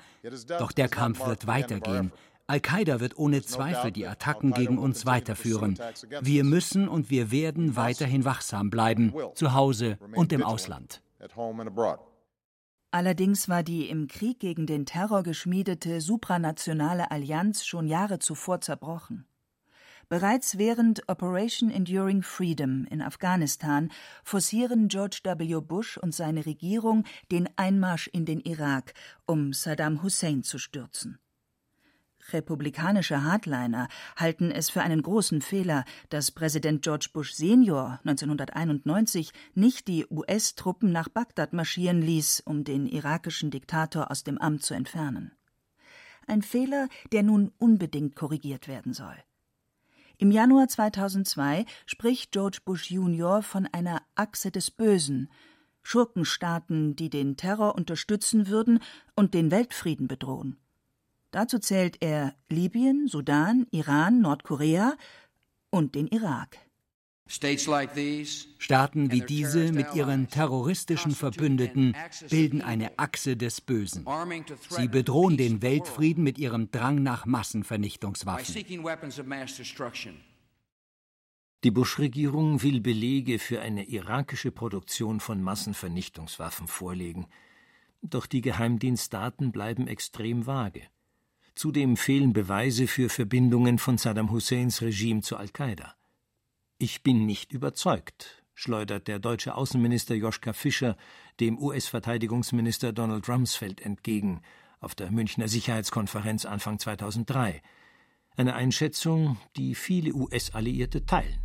Doch 0.59 0.73
der 0.73 0.89
Kampf 0.89 1.25
wird 1.25 1.47
weitergehen. 1.47 2.11
Al-Qaida 2.47 2.99
wird 2.99 3.17
ohne 3.17 3.41
Zweifel 3.43 3.91
die 3.91 4.05
Attacken 4.05 4.51
gegen 4.51 4.77
uns 4.77 5.05
weiterführen. 5.05 5.79
Wir 6.21 6.43
müssen 6.43 6.89
und 6.89 7.09
wir 7.09 7.31
werden 7.31 7.77
weiterhin 7.77 8.25
wachsam 8.25 8.69
bleiben, 8.69 9.13
zu 9.33 9.53
Hause 9.53 9.97
und 10.13 10.33
im 10.33 10.43
Ausland. 10.43 11.01
Allerdings 12.91 13.49
war 13.49 13.63
die 13.63 13.89
im 13.89 14.07
Krieg 14.07 14.39
gegen 14.39 14.65
den 14.65 14.85
Terror 14.85 15.23
geschmiedete 15.23 15.99
supranationale 15.99 17.11
Allianz 17.11 17.65
schon 17.65 17.87
Jahre 17.87 18.19
zuvor 18.19 18.61
zerbrochen. 18.61 19.27
Bereits 20.09 20.57
während 20.57 21.09
Operation 21.09 21.69
Enduring 21.69 22.23
Freedom 22.23 22.85
in 22.85 23.01
Afghanistan 23.01 23.91
forcieren 24.23 24.87
George 24.87 25.19
W. 25.23 25.59
Bush 25.59 25.97
und 25.97 26.15
seine 26.15 26.45
Regierung 26.45 27.03
den 27.29 27.49
Einmarsch 27.57 28.07
in 28.07 28.25
den 28.25 28.39
Irak, 28.39 28.93
um 29.25 29.51
Saddam 29.51 30.03
Hussein 30.03 30.43
zu 30.43 30.59
stürzen. 30.59 31.19
Republikanische 32.33 33.23
Hardliner 33.23 33.87
halten 34.15 34.51
es 34.51 34.69
für 34.69 34.81
einen 34.81 35.01
großen 35.01 35.41
Fehler, 35.41 35.85
dass 36.09 36.31
Präsident 36.31 36.81
George 36.81 37.07
Bush 37.13 37.33
Senior 37.33 37.99
1991 38.03 39.31
nicht 39.55 39.87
die 39.87 40.05
US-Truppen 40.09 40.91
nach 40.91 41.07
Bagdad 41.07 41.53
marschieren 41.53 42.01
ließ, 42.01 42.41
um 42.41 42.63
den 42.63 42.85
irakischen 42.85 43.49
Diktator 43.49 44.11
aus 44.11 44.23
dem 44.23 44.37
Amt 44.37 44.63
zu 44.63 44.73
entfernen. 44.73 45.31
Ein 46.27 46.41
Fehler, 46.41 46.89
der 47.13 47.23
nun 47.23 47.53
unbedingt 47.57 48.15
korrigiert 48.15 48.67
werden 48.67 48.93
soll. 48.93 49.15
Im 50.17 50.31
Januar 50.31 50.67
2002 50.67 51.65
spricht 51.85 52.31
George 52.31 52.59
Bush 52.65 52.91
Junior 52.91 53.43
von 53.43 53.67
einer 53.71 54.01
Achse 54.15 54.51
des 54.51 54.71
Bösen, 54.71 55.31
Schurkenstaaten, 55.83 56.97
die 56.97 57.09
den 57.09 57.37
Terror 57.37 57.75
unterstützen 57.75 58.47
würden 58.47 58.79
und 59.15 59.33
den 59.33 59.51
Weltfrieden 59.51 60.09
bedrohen. 60.09 60.57
Dazu 61.37 61.59
zählt 61.59 61.97
er 62.01 62.33
Libyen, 62.49 63.07
Sudan, 63.07 63.67
Iran, 63.69 64.21
Nordkorea 64.21 64.97
und 65.69 65.93
den 65.93 66.07
Irak. 66.07 66.57
Staaten 67.27 69.11
wie 69.11 69.21
diese 69.21 69.71
mit 69.71 69.93
ihren 69.93 70.29
terroristischen 70.29 71.11
Verbündeten 71.11 71.95
bilden 72.31 72.63
eine 72.63 72.97
Achse 72.97 73.37
des 73.37 73.61
Bösen. 73.61 74.03
Sie 74.69 74.87
bedrohen 74.87 75.37
den 75.37 75.61
Weltfrieden 75.61 76.23
mit 76.23 76.39
ihrem 76.39 76.71
Drang 76.71 77.03
nach 77.03 77.27
Massenvernichtungswaffen. 77.27 78.55
Die 81.63 81.71
Bush-Regierung 81.71 82.63
will 82.63 82.81
Belege 82.81 83.37
für 83.37 83.61
eine 83.61 83.83
irakische 83.83 84.49
Produktion 84.49 85.19
von 85.19 85.43
Massenvernichtungswaffen 85.43 86.67
vorlegen. 86.67 87.27
Doch 88.01 88.25
die 88.25 88.41
Geheimdienstdaten 88.41 89.51
bleiben 89.51 89.87
extrem 89.87 90.47
vage. 90.47 90.81
Zudem 91.57 91.97
fehlen 91.97 92.33
Beweise 92.33 92.85
für 92.85 93.09
Verbindungen 93.09 93.79
von 93.79 93.97
Saddam 93.97 94.29
Husseins 94.29 94.83
Regime 94.83 95.21
zu 95.21 95.37
Al-Qaida. 95.37 95.95
Ich 96.77 97.01
bin 97.01 97.25
nicht 97.25 97.51
überzeugt, 97.51 98.43
schleudert 98.53 99.07
der 99.07 99.17
deutsche 99.17 99.55
Außenminister 99.55 100.13
Joschka 100.13 100.53
Fischer 100.53 100.95
dem 101.39 101.57
US-Verteidigungsminister 101.57 102.93
Donald 102.93 103.27
Rumsfeld 103.27 103.81
entgegen 103.81 104.41
auf 104.81 104.93
der 104.93 105.09
Münchner 105.09 105.47
Sicherheitskonferenz 105.47 106.45
Anfang 106.45 106.77
2003. 106.77 107.63
Eine 108.35 108.53
Einschätzung, 108.53 109.37
die 109.55 109.73
viele 109.73 110.13
US-Alliierte 110.13 111.07
teilen. 111.07 111.39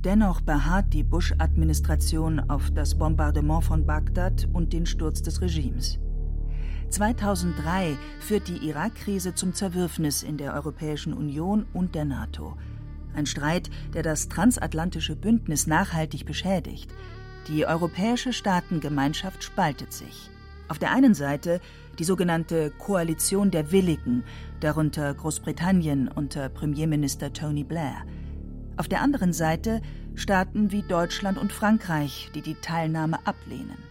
Dennoch 0.00 0.42
beharrt 0.42 0.92
die 0.92 1.04
Bush-Administration 1.04 2.38
auf 2.50 2.70
das 2.70 2.98
Bombardement 2.98 3.64
von 3.64 3.86
Bagdad 3.86 4.46
und 4.52 4.74
den 4.74 4.84
Sturz 4.84 5.22
des 5.22 5.40
Regimes. 5.40 5.98
2003 6.90 7.96
führt 8.20 8.48
die 8.48 8.68
Irak-Krise 8.68 9.34
zum 9.34 9.54
Zerwürfnis 9.54 10.22
in 10.22 10.36
der 10.36 10.54
Europäischen 10.54 11.12
Union 11.12 11.66
und 11.72 11.94
der 11.94 12.04
NATO. 12.04 12.56
Ein 13.14 13.26
Streit, 13.26 13.70
der 13.94 14.02
das 14.02 14.28
transatlantische 14.28 15.16
Bündnis 15.16 15.66
nachhaltig 15.66 16.26
beschädigt. 16.26 16.90
Die 17.48 17.66
europäische 17.66 18.32
Staatengemeinschaft 18.32 19.42
spaltet 19.42 19.92
sich. 19.92 20.30
Auf 20.68 20.78
der 20.78 20.92
einen 20.92 21.14
Seite 21.14 21.60
die 21.98 22.04
sogenannte 22.04 22.70
Koalition 22.78 23.50
der 23.50 23.72
Willigen, 23.72 24.24
darunter 24.60 25.12
Großbritannien 25.12 26.08
unter 26.08 26.48
Premierminister 26.48 27.32
Tony 27.32 27.64
Blair. 27.64 28.04
Auf 28.76 28.88
der 28.88 29.02
anderen 29.02 29.32
Seite 29.32 29.82
Staaten 30.14 30.72
wie 30.72 30.82
Deutschland 30.82 31.38
und 31.38 31.52
Frankreich, 31.52 32.30
die 32.34 32.42
die 32.42 32.54
Teilnahme 32.54 33.18
ablehnen. 33.26 33.89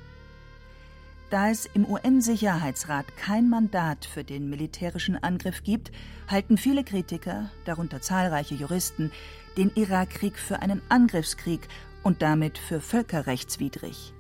Da 1.29 1.51
es 1.51 1.67
im 1.67 1.85
UN-Sicherheitsrat 1.85 3.15
kein 3.15 3.49
Mandat 3.49 4.05
für 4.05 4.23
den 4.23 4.49
militärischen 4.49 5.15
Angriff 5.15 5.63
gibt, 5.63 5.91
halten 6.27 6.57
viele 6.57 6.83
Kritiker, 6.83 7.51
darunter 7.65 8.01
zahlreiche 8.01 8.55
Juristen, 8.55 9.11
den 9.55 9.71
Irakkrieg 9.75 10.39
für 10.39 10.61
einen 10.61 10.81
Angriffskrieg 10.89 11.67
und 12.01 12.23
damit 12.23 12.57
für 12.57 12.81
völkerrechtswidrig. 12.81 14.13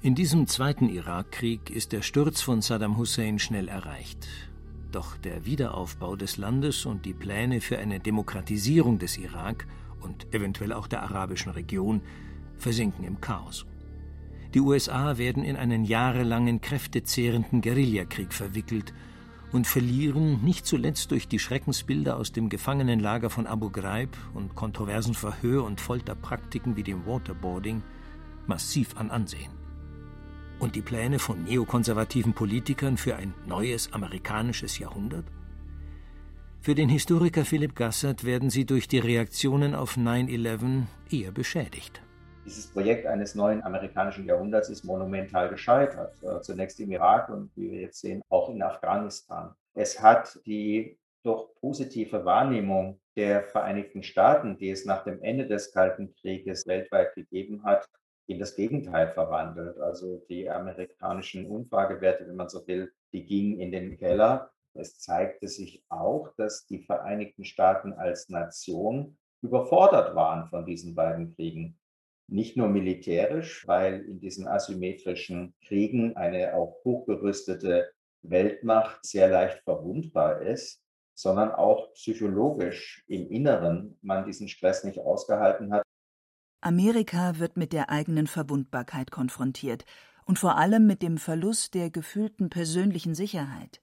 In 0.00 0.14
diesem 0.14 0.46
zweiten 0.46 0.88
Irakkrieg 0.88 1.70
ist 1.70 1.90
der 1.90 2.02
Sturz 2.02 2.40
von 2.40 2.62
Saddam 2.62 2.98
Hussein 2.98 3.40
schnell 3.40 3.66
erreicht. 3.66 4.28
Doch 4.92 5.16
der 5.16 5.44
Wiederaufbau 5.44 6.14
des 6.14 6.36
Landes 6.36 6.86
und 6.86 7.04
die 7.04 7.14
Pläne 7.14 7.60
für 7.60 7.78
eine 7.78 7.98
Demokratisierung 7.98 8.98
des 9.00 9.16
Irak 9.16 9.66
und 10.00 10.32
eventuell 10.32 10.72
auch 10.72 10.86
der 10.86 11.02
arabischen 11.02 11.50
Region 11.50 12.00
versinken 12.58 13.04
im 13.04 13.20
Chaos. 13.20 13.66
Die 14.54 14.60
USA 14.60 15.16
werden 15.16 15.44
in 15.44 15.56
einen 15.56 15.84
jahrelangen 15.84 16.60
kräftezehrenden 16.60 17.62
Guerillakrieg 17.62 18.34
verwickelt 18.34 18.92
und 19.50 19.66
verlieren, 19.66 20.42
nicht 20.42 20.66
zuletzt 20.66 21.10
durch 21.10 21.26
die 21.26 21.38
Schreckensbilder 21.38 22.16
aus 22.16 22.32
dem 22.32 22.50
Gefangenenlager 22.50 23.30
von 23.30 23.46
Abu 23.46 23.70
Ghraib 23.70 24.16
und 24.34 24.54
kontroversen 24.54 25.14
Verhör- 25.14 25.64
und 25.64 25.80
Folterpraktiken 25.80 26.76
wie 26.76 26.82
dem 26.82 27.06
Waterboarding, 27.06 27.82
massiv 28.46 28.96
an 28.96 29.10
Ansehen. 29.10 29.52
Und 30.58 30.74
die 30.74 30.82
Pläne 30.82 31.18
von 31.18 31.44
neokonservativen 31.44 32.34
Politikern 32.34 32.96
für 32.98 33.16
ein 33.16 33.32
neues 33.46 33.92
amerikanisches 33.92 34.78
Jahrhundert? 34.78 35.24
Für 36.60 36.74
den 36.74 36.88
Historiker 36.88 37.44
Philipp 37.44 37.74
Gassert 37.74 38.24
werden 38.24 38.48
sie 38.50 38.64
durch 38.64 38.86
die 38.86 38.98
Reaktionen 38.98 39.74
auf 39.74 39.96
9-11 39.96 40.84
eher 41.10 41.32
beschädigt. 41.32 42.02
Dieses 42.44 42.66
Projekt 42.66 43.06
eines 43.06 43.36
neuen 43.36 43.62
amerikanischen 43.62 44.26
Jahrhunderts 44.26 44.68
ist 44.68 44.84
monumental 44.84 45.48
gescheitert. 45.48 46.12
Äh, 46.22 46.40
zunächst 46.40 46.80
im 46.80 46.90
Irak 46.90 47.28
und 47.28 47.56
wie 47.56 47.70
wir 47.70 47.80
jetzt 47.82 48.00
sehen, 48.00 48.20
auch 48.28 48.50
in 48.50 48.62
Afghanistan. 48.62 49.54
Es 49.74 50.02
hat 50.02 50.40
die 50.44 50.98
doch 51.22 51.54
positive 51.60 52.24
Wahrnehmung 52.24 53.00
der 53.16 53.44
Vereinigten 53.44 54.02
Staaten, 54.02 54.58
die 54.58 54.70
es 54.70 54.84
nach 54.84 55.04
dem 55.04 55.22
Ende 55.22 55.46
des 55.46 55.72
Kalten 55.72 56.14
Krieges 56.14 56.66
weltweit 56.66 57.14
gegeben 57.14 57.62
hat, 57.62 57.88
in 58.26 58.40
das 58.40 58.56
Gegenteil 58.56 59.12
verwandelt. 59.12 59.78
Also 59.78 60.24
die 60.28 60.50
amerikanischen 60.50 61.46
Umfragewerte, 61.46 62.26
wenn 62.26 62.36
man 62.36 62.48
so 62.48 62.66
will, 62.66 62.92
die 63.12 63.24
gingen 63.24 63.60
in 63.60 63.70
den 63.70 63.96
Keller. 63.96 64.50
Es 64.74 64.98
zeigte 64.98 65.46
sich 65.46 65.84
auch, 65.88 66.32
dass 66.36 66.66
die 66.66 66.80
Vereinigten 66.80 67.44
Staaten 67.44 67.92
als 67.92 68.28
Nation 68.28 69.16
überfordert 69.42 70.16
waren 70.16 70.48
von 70.48 70.64
diesen 70.64 70.94
beiden 70.94 71.34
Kriegen 71.34 71.78
nicht 72.32 72.56
nur 72.56 72.68
militärisch, 72.68 73.66
weil 73.66 74.00
in 74.00 74.18
diesen 74.18 74.48
asymmetrischen 74.48 75.54
Kriegen 75.66 76.16
eine 76.16 76.54
auch 76.54 76.82
hochgerüstete 76.84 77.92
Weltmacht 78.22 79.04
sehr 79.04 79.28
leicht 79.28 79.62
verwundbar 79.64 80.42
ist, 80.42 80.80
sondern 81.14 81.52
auch 81.52 81.92
psychologisch 81.92 83.04
im 83.06 83.28
Inneren 83.28 83.98
man 84.02 84.24
diesen 84.24 84.48
Stress 84.48 84.84
nicht 84.84 84.98
ausgehalten 84.98 85.72
hat. 85.72 85.82
Amerika 86.60 87.38
wird 87.38 87.56
mit 87.56 87.72
der 87.72 87.90
eigenen 87.90 88.26
Verwundbarkeit 88.26 89.10
konfrontiert 89.10 89.84
und 90.24 90.38
vor 90.38 90.56
allem 90.56 90.86
mit 90.86 91.02
dem 91.02 91.18
Verlust 91.18 91.74
der 91.74 91.90
gefühlten 91.90 92.48
persönlichen 92.48 93.14
Sicherheit. 93.14 93.82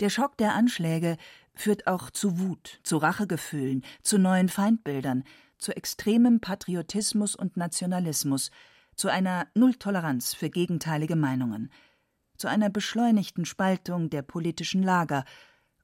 Der 0.00 0.10
Schock 0.10 0.36
der 0.36 0.54
Anschläge 0.54 1.16
führt 1.54 1.86
auch 1.86 2.10
zu 2.10 2.38
Wut, 2.38 2.80
zu 2.82 2.98
Rachegefühlen, 2.98 3.82
zu 4.02 4.18
neuen 4.18 4.48
Feindbildern, 4.48 5.24
zu 5.58 5.74
extremem 5.74 6.40
Patriotismus 6.40 7.34
und 7.34 7.56
Nationalismus, 7.56 8.50
zu 8.94 9.08
einer 9.08 9.46
Nulltoleranz 9.54 10.34
für 10.34 10.50
gegenteilige 10.50 11.16
Meinungen, 11.16 11.70
zu 12.36 12.48
einer 12.48 12.68
beschleunigten 12.68 13.46
Spaltung 13.46 14.10
der 14.10 14.22
politischen 14.22 14.82
Lager 14.82 15.24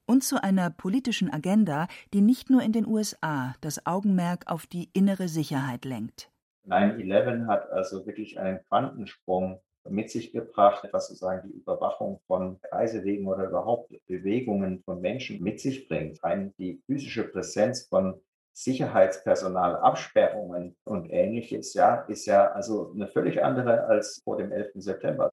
und 0.05 0.23
zu 0.23 0.43
einer 0.43 0.69
politischen 0.69 1.31
Agenda, 1.31 1.87
die 2.13 2.21
nicht 2.21 2.49
nur 2.49 2.61
in 2.61 2.71
den 2.71 2.85
USA 2.85 3.55
das 3.61 3.85
Augenmerk 3.85 4.51
auf 4.51 4.67
die 4.67 4.89
innere 4.93 5.27
Sicherheit 5.27 5.85
lenkt. 5.85 6.29
9-11 6.67 7.47
hat 7.47 7.71
also 7.71 8.05
wirklich 8.05 8.39
einen 8.39 8.63
Quantensprung 8.65 9.59
mit 9.89 10.09
sich 10.09 10.31
gebracht, 10.31 10.87
was 10.91 11.07
sozusagen 11.07 11.47
die 11.49 11.57
Überwachung 11.57 12.19
von 12.27 12.59
Reisewegen 12.71 13.27
oder 13.27 13.47
überhaupt 13.47 13.93
Bewegungen 14.07 14.81
von 14.83 15.01
Menschen 15.01 15.41
mit 15.41 15.59
sich 15.59 15.87
bringt. 15.87 16.23
Rein 16.23 16.53
die 16.57 16.81
physische 16.85 17.23
Präsenz 17.23 17.87
von 17.87 18.21
Sicherheitspersonal, 18.53 19.77
Absperrungen 19.77 20.75
und 20.83 21.09
ähnliches, 21.09 21.73
ja, 21.73 21.95
ist 22.01 22.25
ja 22.27 22.51
also 22.51 22.91
eine 22.93 23.07
völlig 23.07 23.43
andere 23.43 23.85
als 23.85 24.21
vor 24.23 24.37
dem 24.37 24.51
11. 24.51 24.73
September. 24.75 25.31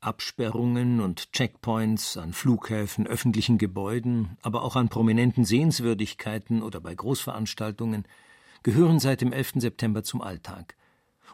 Absperrungen 0.00 1.00
und 1.00 1.32
Checkpoints 1.32 2.16
an 2.16 2.32
Flughäfen, 2.32 3.06
öffentlichen 3.06 3.58
Gebäuden, 3.58 4.36
aber 4.42 4.62
auch 4.62 4.76
an 4.76 4.88
prominenten 4.88 5.44
Sehenswürdigkeiten 5.44 6.62
oder 6.62 6.80
bei 6.80 6.94
Großveranstaltungen 6.94 8.04
gehören 8.62 9.00
seit 9.00 9.22
dem 9.22 9.32
11. 9.32 9.54
September 9.56 10.02
zum 10.02 10.20
Alltag. 10.20 10.76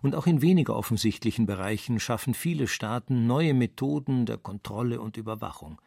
Und 0.03 0.15
auch 0.15 0.27
in 0.27 0.43
weniger 0.43 0.77
offensichtlichen 0.77 1.47
Bereichen 1.47 2.01
schaffen 2.01 2.35
viele 2.35 2.67
Staaten 2.67 3.27
neue 3.27 3.55
Methoden 3.55 4.27
der 4.27 4.39
Kontrolle 4.39 5.01
und 5.01 5.17
Überwachung. 5.17 5.81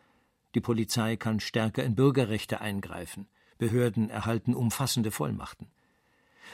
Die 0.56 0.62
Polizei 0.62 1.15
kann 1.15 1.39
stärker 1.39 1.84
in 1.84 1.95
Bürgerrechte 1.95 2.62
eingreifen. 2.62 3.28
Behörden 3.58 4.10
erhalten 4.10 4.54
umfassende 4.54 5.10
Vollmachten. 5.10 5.67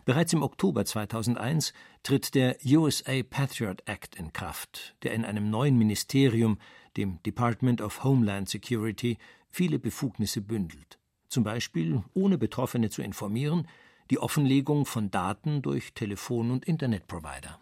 Bereits 0.05 0.33
im 0.33 0.43
Oktober 0.43 0.85
2001 0.85 1.73
tritt 2.03 2.35
der 2.35 2.57
USA 2.65 3.23
Patriot 3.27 3.81
Act 3.85 4.15
in 4.15 4.31
Kraft, 4.31 4.95
der 5.03 5.13
in 5.13 5.25
einem 5.25 5.49
neuen 5.49 5.77
Ministerium, 5.77 6.59
dem 6.95 7.21
Department 7.23 7.81
of 7.81 8.03
Homeland 8.03 8.47
Security, 8.47 9.17
viele 9.49 9.79
Befugnisse 9.79 10.41
bündelt. 10.41 10.99
Zum 11.27 11.43
Beispiel, 11.43 12.03
ohne 12.13 12.37
Betroffene 12.37 12.89
zu 12.89 13.01
informieren, 13.01 13.67
die 14.09 14.19
Offenlegung 14.19 14.85
von 14.85 15.11
Daten 15.11 15.61
durch 15.61 15.93
Telefon- 15.93 16.51
und 16.51 16.65
Internetprovider. 16.65 17.59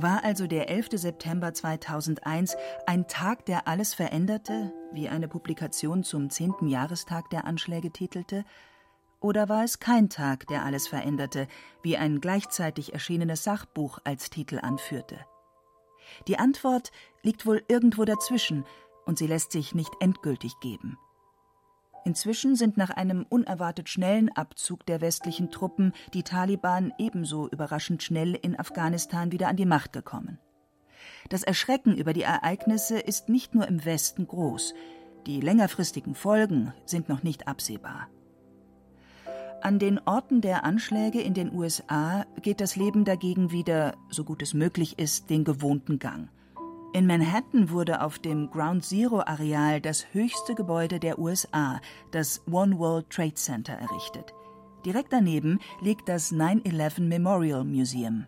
War 0.00 0.22
also 0.22 0.46
der 0.46 0.70
11. 0.70 0.90
September 0.92 1.52
2001 1.52 2.56
ein 2.86 3.08
Tag, 3.08 3.44
der 3.46 3.66
alles 3.66 3.94
veränderte, 3.94 4.72
wie 4.92 5.08
eine 5.08 5.26
Publikation 5.26 6.04
zum 6.04 6.30
10. 6.30 6.68
Jahrestag 6.68 7.28
der 7.30 7.44
Anschläge 7.46 7.90
titelte? 7.90 8.44
Oder 9.20 9.48
war 9.48 9.64
es 9.64 9.80
kein 9.80 10.08
Tag, 10.08 10.46
der 10.46 10.64
alles 10.64 10.86
veränderte, 10.86 11.48
wie 11.82 11.96
ein 11.96 12.20
gleichzeitig 12.20 12.92
erschienenes 12.92 13.42
Sachbuch 13.42 13.98
als 14.04 14.30
Titel 14.30 14.60
anführte? 14.60 15.18
Die 16.28 16.38
Antwort 16.38 16.92
liegt 17.24 17.44
wohl 17.44 17.64
irgendwo 17.66 18.04
dazwischen, 18.04 18.64
und 19.04 19.18
sie 19.18 19.26
lässt 19.26 19.50
sich 19.50 19.74
nicht 19.74 19.92
endgültig 20.00 20.52
geben. 20.60 20.96
Inzwischen 22.08 22.56
sind 22.56 22.78
nach 22.78 22.88
einem 22.88 23.26
unerwartet 23.28 23.90
schnellen 23.90 24.34
Abzug 24.34 24.86
der 24.86 25.02
westlichen 25.02 25.50
Truppen 25.50 25.92
die 26.14 26.22
Taliban 26.22 26.90
ebenso 26.96 27.50
überraschend 27.50 28.02
schnell 28.02 28.34
in 28.34 28.58
Afghanistan 28.58 29.30
wieder 29.30 29.48
an 29.48 29.56
die 29.56 29.66
Macht 29.66 29.92
gekommen. 29.92 30.38
Das 31.28 31.42
Erschrecken 31.42 31.94
über 31.94 32.14
die 32.14 32.22
Ereignisse 32.22 32.98
ist 32.98 33.28
nicht 33.28 33.54
nur 33.54 33.68
im 33.68 33.84
Westen 33.84 34.26
groß. 34.26 34.72
Die 35.26 35.42
längerfristigen 35.42 36.14
Folgen 36.14 36.72
sind 36.86 37.10
noch 37.10 37.22
nicht 37.22 37.46
absehbar. 37.46 38.08
An 39.60 39.78
den 39.78 40.00
Orten 40.06 40.40
der 40.40 40.64
Anschläge 40.64 41.20
in 41.20 41.34
den 41.34 41.52
USA 41.52 42.24
geht 42.40 42.62
das 42.62 42.74
Leben 42.74 43.04
dagegen 43.04 43.50
wieder, 43.50 43.98
so 44.08 44.24
gut 44.24 44.40
es 44.40 44.54
möglich 44.54 44.98
ist, 44.98 45.28
den 45.28 45.44
gewohnten 45.44 45.98
Gang. 45.98 46.30
In 46.94 47.06
Manhattan 47.06 47.68
wurde 47.68 48.02
auf 48.02 48.18
dem 48.18 48.50
Ground 48.50 48.82
Zero 48.82 49.20
Areal 49.20 49.80
das 49.80 50.06
höchste 50.12 50.54
Gebäude 50.54 50.98
der 50.98 51.18
USA, 51.18 51.80
das 52.12 52.42
One 52.50 52.78
World 52.78 53.10
Trade 53.10 53.34
Center, 53.34 53.74
errichtet. 53.74 54.32
Direkt 54.86 55.12
daneben 55.12 55.58
liegt 55.82 56.08
das 56.08 56.32
9-11 56.32 57.02
Memorial 57.02 57.64
Museum. 57.64 58.26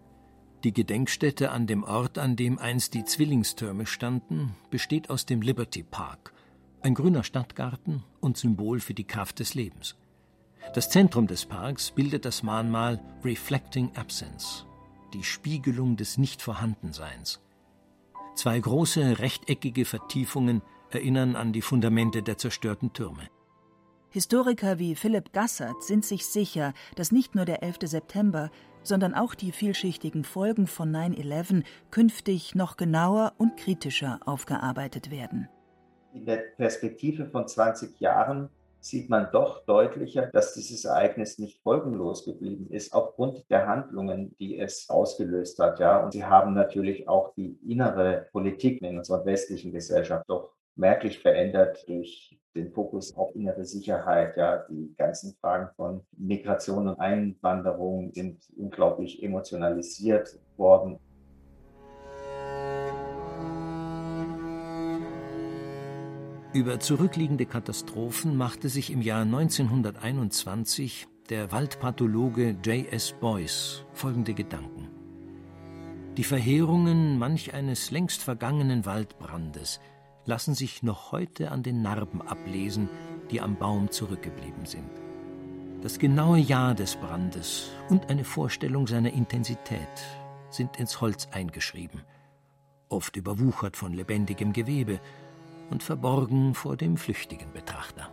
Die 0.63 0.75
Gedenkstätte 0.75 1.53
an 1.53 1.67
dem 1.67 1.85
Ort, 1.85 2.19
an 2.19 2.37
dem 2.37 2.59
einst 2.59 2.93
die 2.93 3.05
Zwillingstürme 3.05 3.87
standen, 3.87 4.55
besteht 4.71 5.09
aus 5.09 5.25
dem 5.25 5.41
Liberty 5.41 5.83
Park, 5.83 6.35
ein 6.83 6.95
grüner 6.95 7.25
Stadtgarten 7.25 8.05
und 8.21 8.37
Symbol 8.37 8.81
für 8.81 8.93
die 8.93 9.07
Kraft 9.07 9.39
des 9.39 9.55
Lebens. 9.55 9.97
Das 10.75 10.91
Zentrum 10.91 11.27
des 11.27 11.47
Parks 11.47 11.93
bildet 11.93 12.27
das 12.27 12.43
Mahnmal 12.43 13.01
Reflecting 13.25 13.97
Absence, 13.97 14.67
die 15.15 15.25
Spiegelung 15.25 15.97
des 15.97 16.19
Nichtvorhandenseins. 16.19 17.41
Zwei 18.41 18.59
große 18.59 19.19
rechteckige 19.19 19.85
Vertiefungen 19.85 20.63
erinnern 20.89 21.37
an 21.37 21.53
die 21.53 21.61
Fundamente 21.61 22.23
der 22.23 22.39
zerstörten 22.39 22.95
Türme. 22.95 23.29
Historiker 24.09 24.79
wie 24.79 24.95
Philipp 24.95 25.35
Gassert 25.35 25.83
sind 25.83 26.07
sich 26.07 26.25
sicher, 26.25 26.73
dass 26.97 27.13
nicht 27.13 27.35
nur 27.35 27.45
der 27.45 27.63
11. 27.63 27.81
September, 27.83 28.51
sondern 28.83 29.13
auch 29.13 29.35
die 29.35 29.53
vielschichtigen 29.53 30.25
Folgen 30.25 30.67
von 30.67 30.91
9-11 30.91 31.65
künftig 31.91 32.55
noch 32.55 32.79
genauer 32.79 33.35
und 33.37 33.59
kritischer 33.59 34.21
aufgearbeitet 34.25 35.11
werden. 35.11 35.51
In 36.15 36.25
der 36.25 36.39
Perspektive 36.57 37.27
von 37.27 37.47
20 37.47 38.01
Jahren 38.01 38.49
sieht 38.81 39.11
man 39.11 39.29
doch 39.33 39.65
deutlicher, 39.67 40.27
dass 40.27 40.55
dieses 40.55 40.85
Ereignis 40.85 41.39
nicht 41.39 41.61
folgenlos 41.63 42.25
geblieben 42.25 42.69
ist, 42.71 42.93
aufgrund 42.93 43.49
der 43.51 43.67
Handlungen, 43.67 44.35
die 44.39 44.59
es 44.59 44.89
ausgelöst 44.89 45.59
hat. 45.59 45.79
Ja. 45.79 46.03
Und 46.03 46.13
sie 46.13 46.25
haben 46.25 46.55
natürlich 46.55 47.09
auch 47.09 47.35
die 47.35 47.59
innere 47.67 48.29
Politik 48.33 48.83
in 48.83 48.99
unserer 48.99 49.25
westlichen 49.25 49.73
Gesellschaft 49.73 50.25
doch 50.29 50.55
merklich 50.77 51.19
verändert 51.19 51.87
durch 51.89 52.39
den 52.55 52.73
Fokus 52.73 53.15
auf 53.15 53.35
innere 53.35 53.65
Sicherheit. 53.65 54.37
Ja, 54.37 54.65
die 54.69 54.95
ganzen 54.97 55.35
Fragen 55.41 55.69
von 55.77 56.03
Migration 56.17 56.89
und 56.89 56.99
Einwanderung 56.99 58.13
sind 58.13 58.43
unglaublich 58.57 59.23
emotionalisiert 59.23 60.39
worden. 60.57 60.99
Über 66.53 66.81
zurückliegende 66.81 67.47
Katastrophen 67.47 68.37
machte 68.37 68.69
sich 68.69 68.91
im 68.91 69.03
Jahr 69.03 69.23
1921 69.23 71.07
der 71.29 71.53
Waldpathologe 71.53 72.57
J.S. 72.65 73.15
Boyce 73.21 73.85
folgende 73.93 74.35
Gedanken. 74.35 74.89
Die 76.17 76.25
Verheerungen 76.25 77.19
manch 77.19 77.55
eines 77.55 77.93
längst 77.93 78.23
vergangenen 78.23 78.85
Waldbrandes 78.85 79.79
lassen 80.25 80.55
sich 80.55 80.83
noch 80.83 81.13
heute 81.13 81.53
an 81.53 81.63
den 81.63 81.83
Narben 81.83 82.21
ablesen, 82.21 82.89
die 83.31 83.41
am 83.41 83.57
Baum 83.57 83.93
zurückgeblieben 83.93 84.67
sind. 84.67 84.91
Das 85.83 86.01
genaue 86.01 86.39
Jahr 86.39 86.75
des 86.75 86.97
Brandes 86.97 87.71
und 87.91 88.11
eine 88.11 88.25
Vorstellung 88.25 88.89
seiner 88.89 89.13
Intensität 89.13 89.79
sind 90.51 90.81
ins 90.81 91.01
Holz 91.01 91.29
eingeschrieben, 91.31 92.03
oft 92.89 93.15
überwuchert 93.15 93.77
von 93.77 93.95
lebendigem 93.95 94.53
Gewebe, 94.53 95.01
und 95.71 95.83
verborgen 95.83 96.55
vor 96.55 96.77
dem 96.77 96.97
flüchtigen 96.97 97.53
Betrachter. 97.53 98.11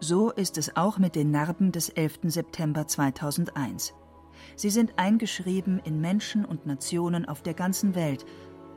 So 0.00 0.30
ist 0.30 0.56
es 0.56 0.76
auch 0.76 0.98
mit 0.98 1.14
den 1.14 1.30
Narben 1.30 1.72
des 1.72 1.90
11. 1.90 2.20
September 2.24 2.86
2001. 2.86 3.94
Sie 4.56 4.70
sind 4.70 4.94
eingeschrieben 4.96 5.78
in 5.84 6.00
Menschen 6.00 6.44
und 6.44 6.66
Nationen 6.66 7.26
auf 7.26 7.42
der 7.42 7.54
ganzen 7.54 7.94
Welt, 7.94 8.24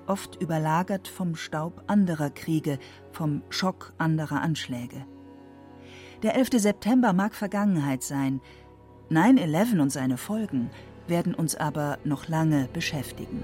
oft 0.06 0.42
überlagert 0.42 1.08
vom 1.08 1.36
Staub 1.36 1.84
anderer 1.88 2.30
Kriege, 2.30 2.78
vom 3.12 3.42
Schock 3.50 3.94
anderer 3.98 4.42
Anschläge. 4.42 5.06
Der 6.24 6.36
11. 6.36 6.50
September 6.56 7.14
mag 7.14 7.36
Vergangenheit 7.36 8.04
sein, 8.04 8.42
9-11 9.10 9.82
und 9.82 9.90
seine 9.92 10.18
Folgen 10.18 10.70
werden 11.08 11.36
uns 11.36 11.56
aber 11.56 12.00
noch 12.04 12.28
lange 12.28 12.68
beschäftigen. 12.74 13.44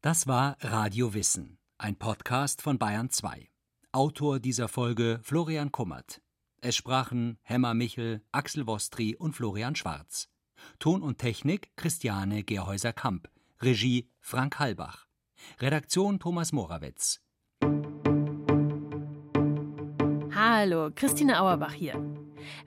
Das 0.00 0.28
war 0.28 0.56
Radio 0.60 1.12
Wissen, 1.12 1.58
ein 1.76 1.96
Podcast 1.96 2.62
von 2.62 2.78
Bayern 2.78 3.10
2. 3.10 3.48
Autor 3.90 4.38
dieser 4.38 4.68
Folge 4.68 5.18
Florian 5.24 5.72
Kummert. 5.72 6.20
Es 6.60 6.76
sprachen 6.76 7.36
Hemmer 7.42 7.74
Michel, 7.74 8.22
Axel 8.30 8.68
Wostri 8.68 9.16
und 9.16 9.32
Florian 9.32 9.74
Schwarz. 9.74 10.28
Ton 10.78 11.02
und 11.02 11.18
Technik 11.18 11.72
Christiane 11.74 12.44
Gerhäuser-Kamp. 12.44 13.28
Regie 13.60 14.08
Frank 14.20 14.60
Halbach. 14.60 15.08
Redaktion 15.58 16.20
Thomas 16.20 16.52
Morawetz. 16.52 17.20
Hallo, 20.32 20.90
Christine 20.94 21.40
Auerbach 21.40 21.72
hier. 21.72 22.00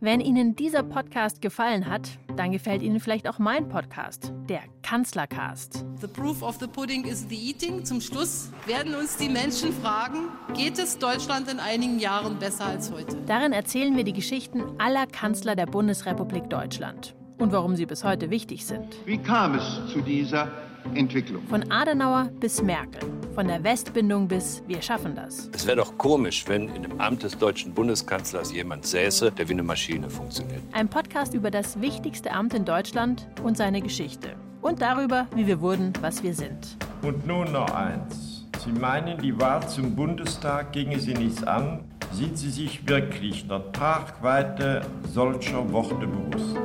Wenn 0.02 0.20
Ihnen 0.20 0.58
dieser 0.58 0.84
Podcast 0.84 1.42
gefallen 1.42 1.88
hat, 1.88 2.20
dann 2.36 2.52
gefällt 2.52 2.82
Ihnen 2.82 3.00
vielleicht 3.00 3.30
auch 3.30 3.40
mein 3.40 3.70
Podcast, 3.70 4.34
der 4.50 4.64
Kanzlercast. 4.92 5.86
The 6.02 6.08
proof 6.10 6.44
of 6.44 6.58
the 6.60 6.68
pudding 6.68 7.06
is 7.06 7.26
the 7.30 7.38
eating. 7.38 7.86
Zum 7.86 8.02
Schluss 8.02 8.50
werden 8.66 8.94
uns 8.94 9.16
die 9.16 9.30
Menschen 9.30 9.72
fragen, 9.72 10.28
geht 10.54 10.78
es 10.80 10.98
Deutschland 10.98 11.50
in 11.50 11.62
einigen 11.62 11.98
Jahren 11.98 12.38
besser 12.40 12.66
als 12.66 12.92
heute? 12.92 13.16
Darin 13.26 13.54
erzählen 13.54 13.96
wir 13.96 14.04
die 14.04 14.12
Geschichten 14.12 14.64
aller 14.80 15.08
Kanzler 15.08 15.56
der 15.56 15.66
Bundesrepublik 15.66 16.50
Deutschland 16.50 17.16
und 17.38 17.54
warum 17.54 17.78
sie 17.78 17.86
bis 17.86 18.04
heute 18.04 18.32
wichtig 18.32 18.66
sind. 18.66 18.98
Wie 19.06 19.18
kam 19.18 19.56
es 19.56 19.64
zu 19.94 20.02
dieser 20.02 20.52
Entwicklung? 20.94 21.48
Von 21.48 21.72
Adenauer 21.72 22.30
bis 22.42 22.62
Merkel. 22.62 23.00
Von 23.34 23.48
der 23.48 23.64
Westbindung 23.64 24.28
bis 24.28 24.62
Wir 24.68 24.82
schaffen 24.82 25.16
das. 25.16 25.50
Es 25.54 25.66
wäre 25.66 25.78
doch 25.78 25.98
komisch, 25.98 26.44
wenn 26.50 26.68
in 26.68 26.84
dem 26.84 27.00
Amt 27.00 27.24
des 27.24 27.38
deutschen 27.38 27.74
Bundeskanzlers 27.74 28.52
jemand 28.52 28.86
säße, 28.86 29.32
der 29.32 29.48
wie 29.48 29.54
eine 29.54 29.64
Maschine 29.64 30.10
funktioniert. 30.10 30.62
Ein 30.74 30.90
Podcast 30.90 31.34
über 31.34 31.50
das 31.50 31.80
wichtigste 31.80 32.32
Amt 32.32 32.54
in 32.54 32.66
Deutschland 32.66 33.30
und 33.42 33.56
seine 33.56 33.82
Geschichte. 33.82 34.36
Und 34.62 34.82
darüber, 34.82 35.28
wie 35.36 35.48
wir 35.48 35.60
wurden, 35.60 35.94
was 36.02 36.22
wir 36.24 36.34
sind. 36.34 36.78
Und 37.02 37.26
nun 37.26 37.52
noch 37.52 37.74
eins. 37.74 38.46
Sie 38.64 38.72
meinen, 38.72 39.18
die 39.18 39.40
Wahl 39.40 39.68
zum 39.68 39.96
Bundestag 39.96 40.72
ginge 40.72 41.00
Sie 41.00 41.16
nichts 41.16 41.44
an? 41.44 41.80
Sind 42.12 42.38
Sie 42.38 42.52
sich 42.52 42.88
wirklich 42.88 43.48
der 43.48 43.72
Tragweite 43.72 44.82
solcher 45.12 45.72
Worte 45.72 45.96
bewusst? 45.96 46.58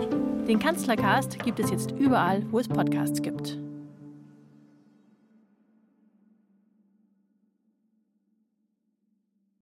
Den 0.47 0.59
Kanzlercast 0.59 1.43
gibt 1.43 1.59
es 1.59 1.71
jetzt 1.71 1.93
überall, 1.93 2.45
wo 2.51 2.59
es 2.59 2.69
Podcasts 2.69 3.23
gibt. 3.23 3.59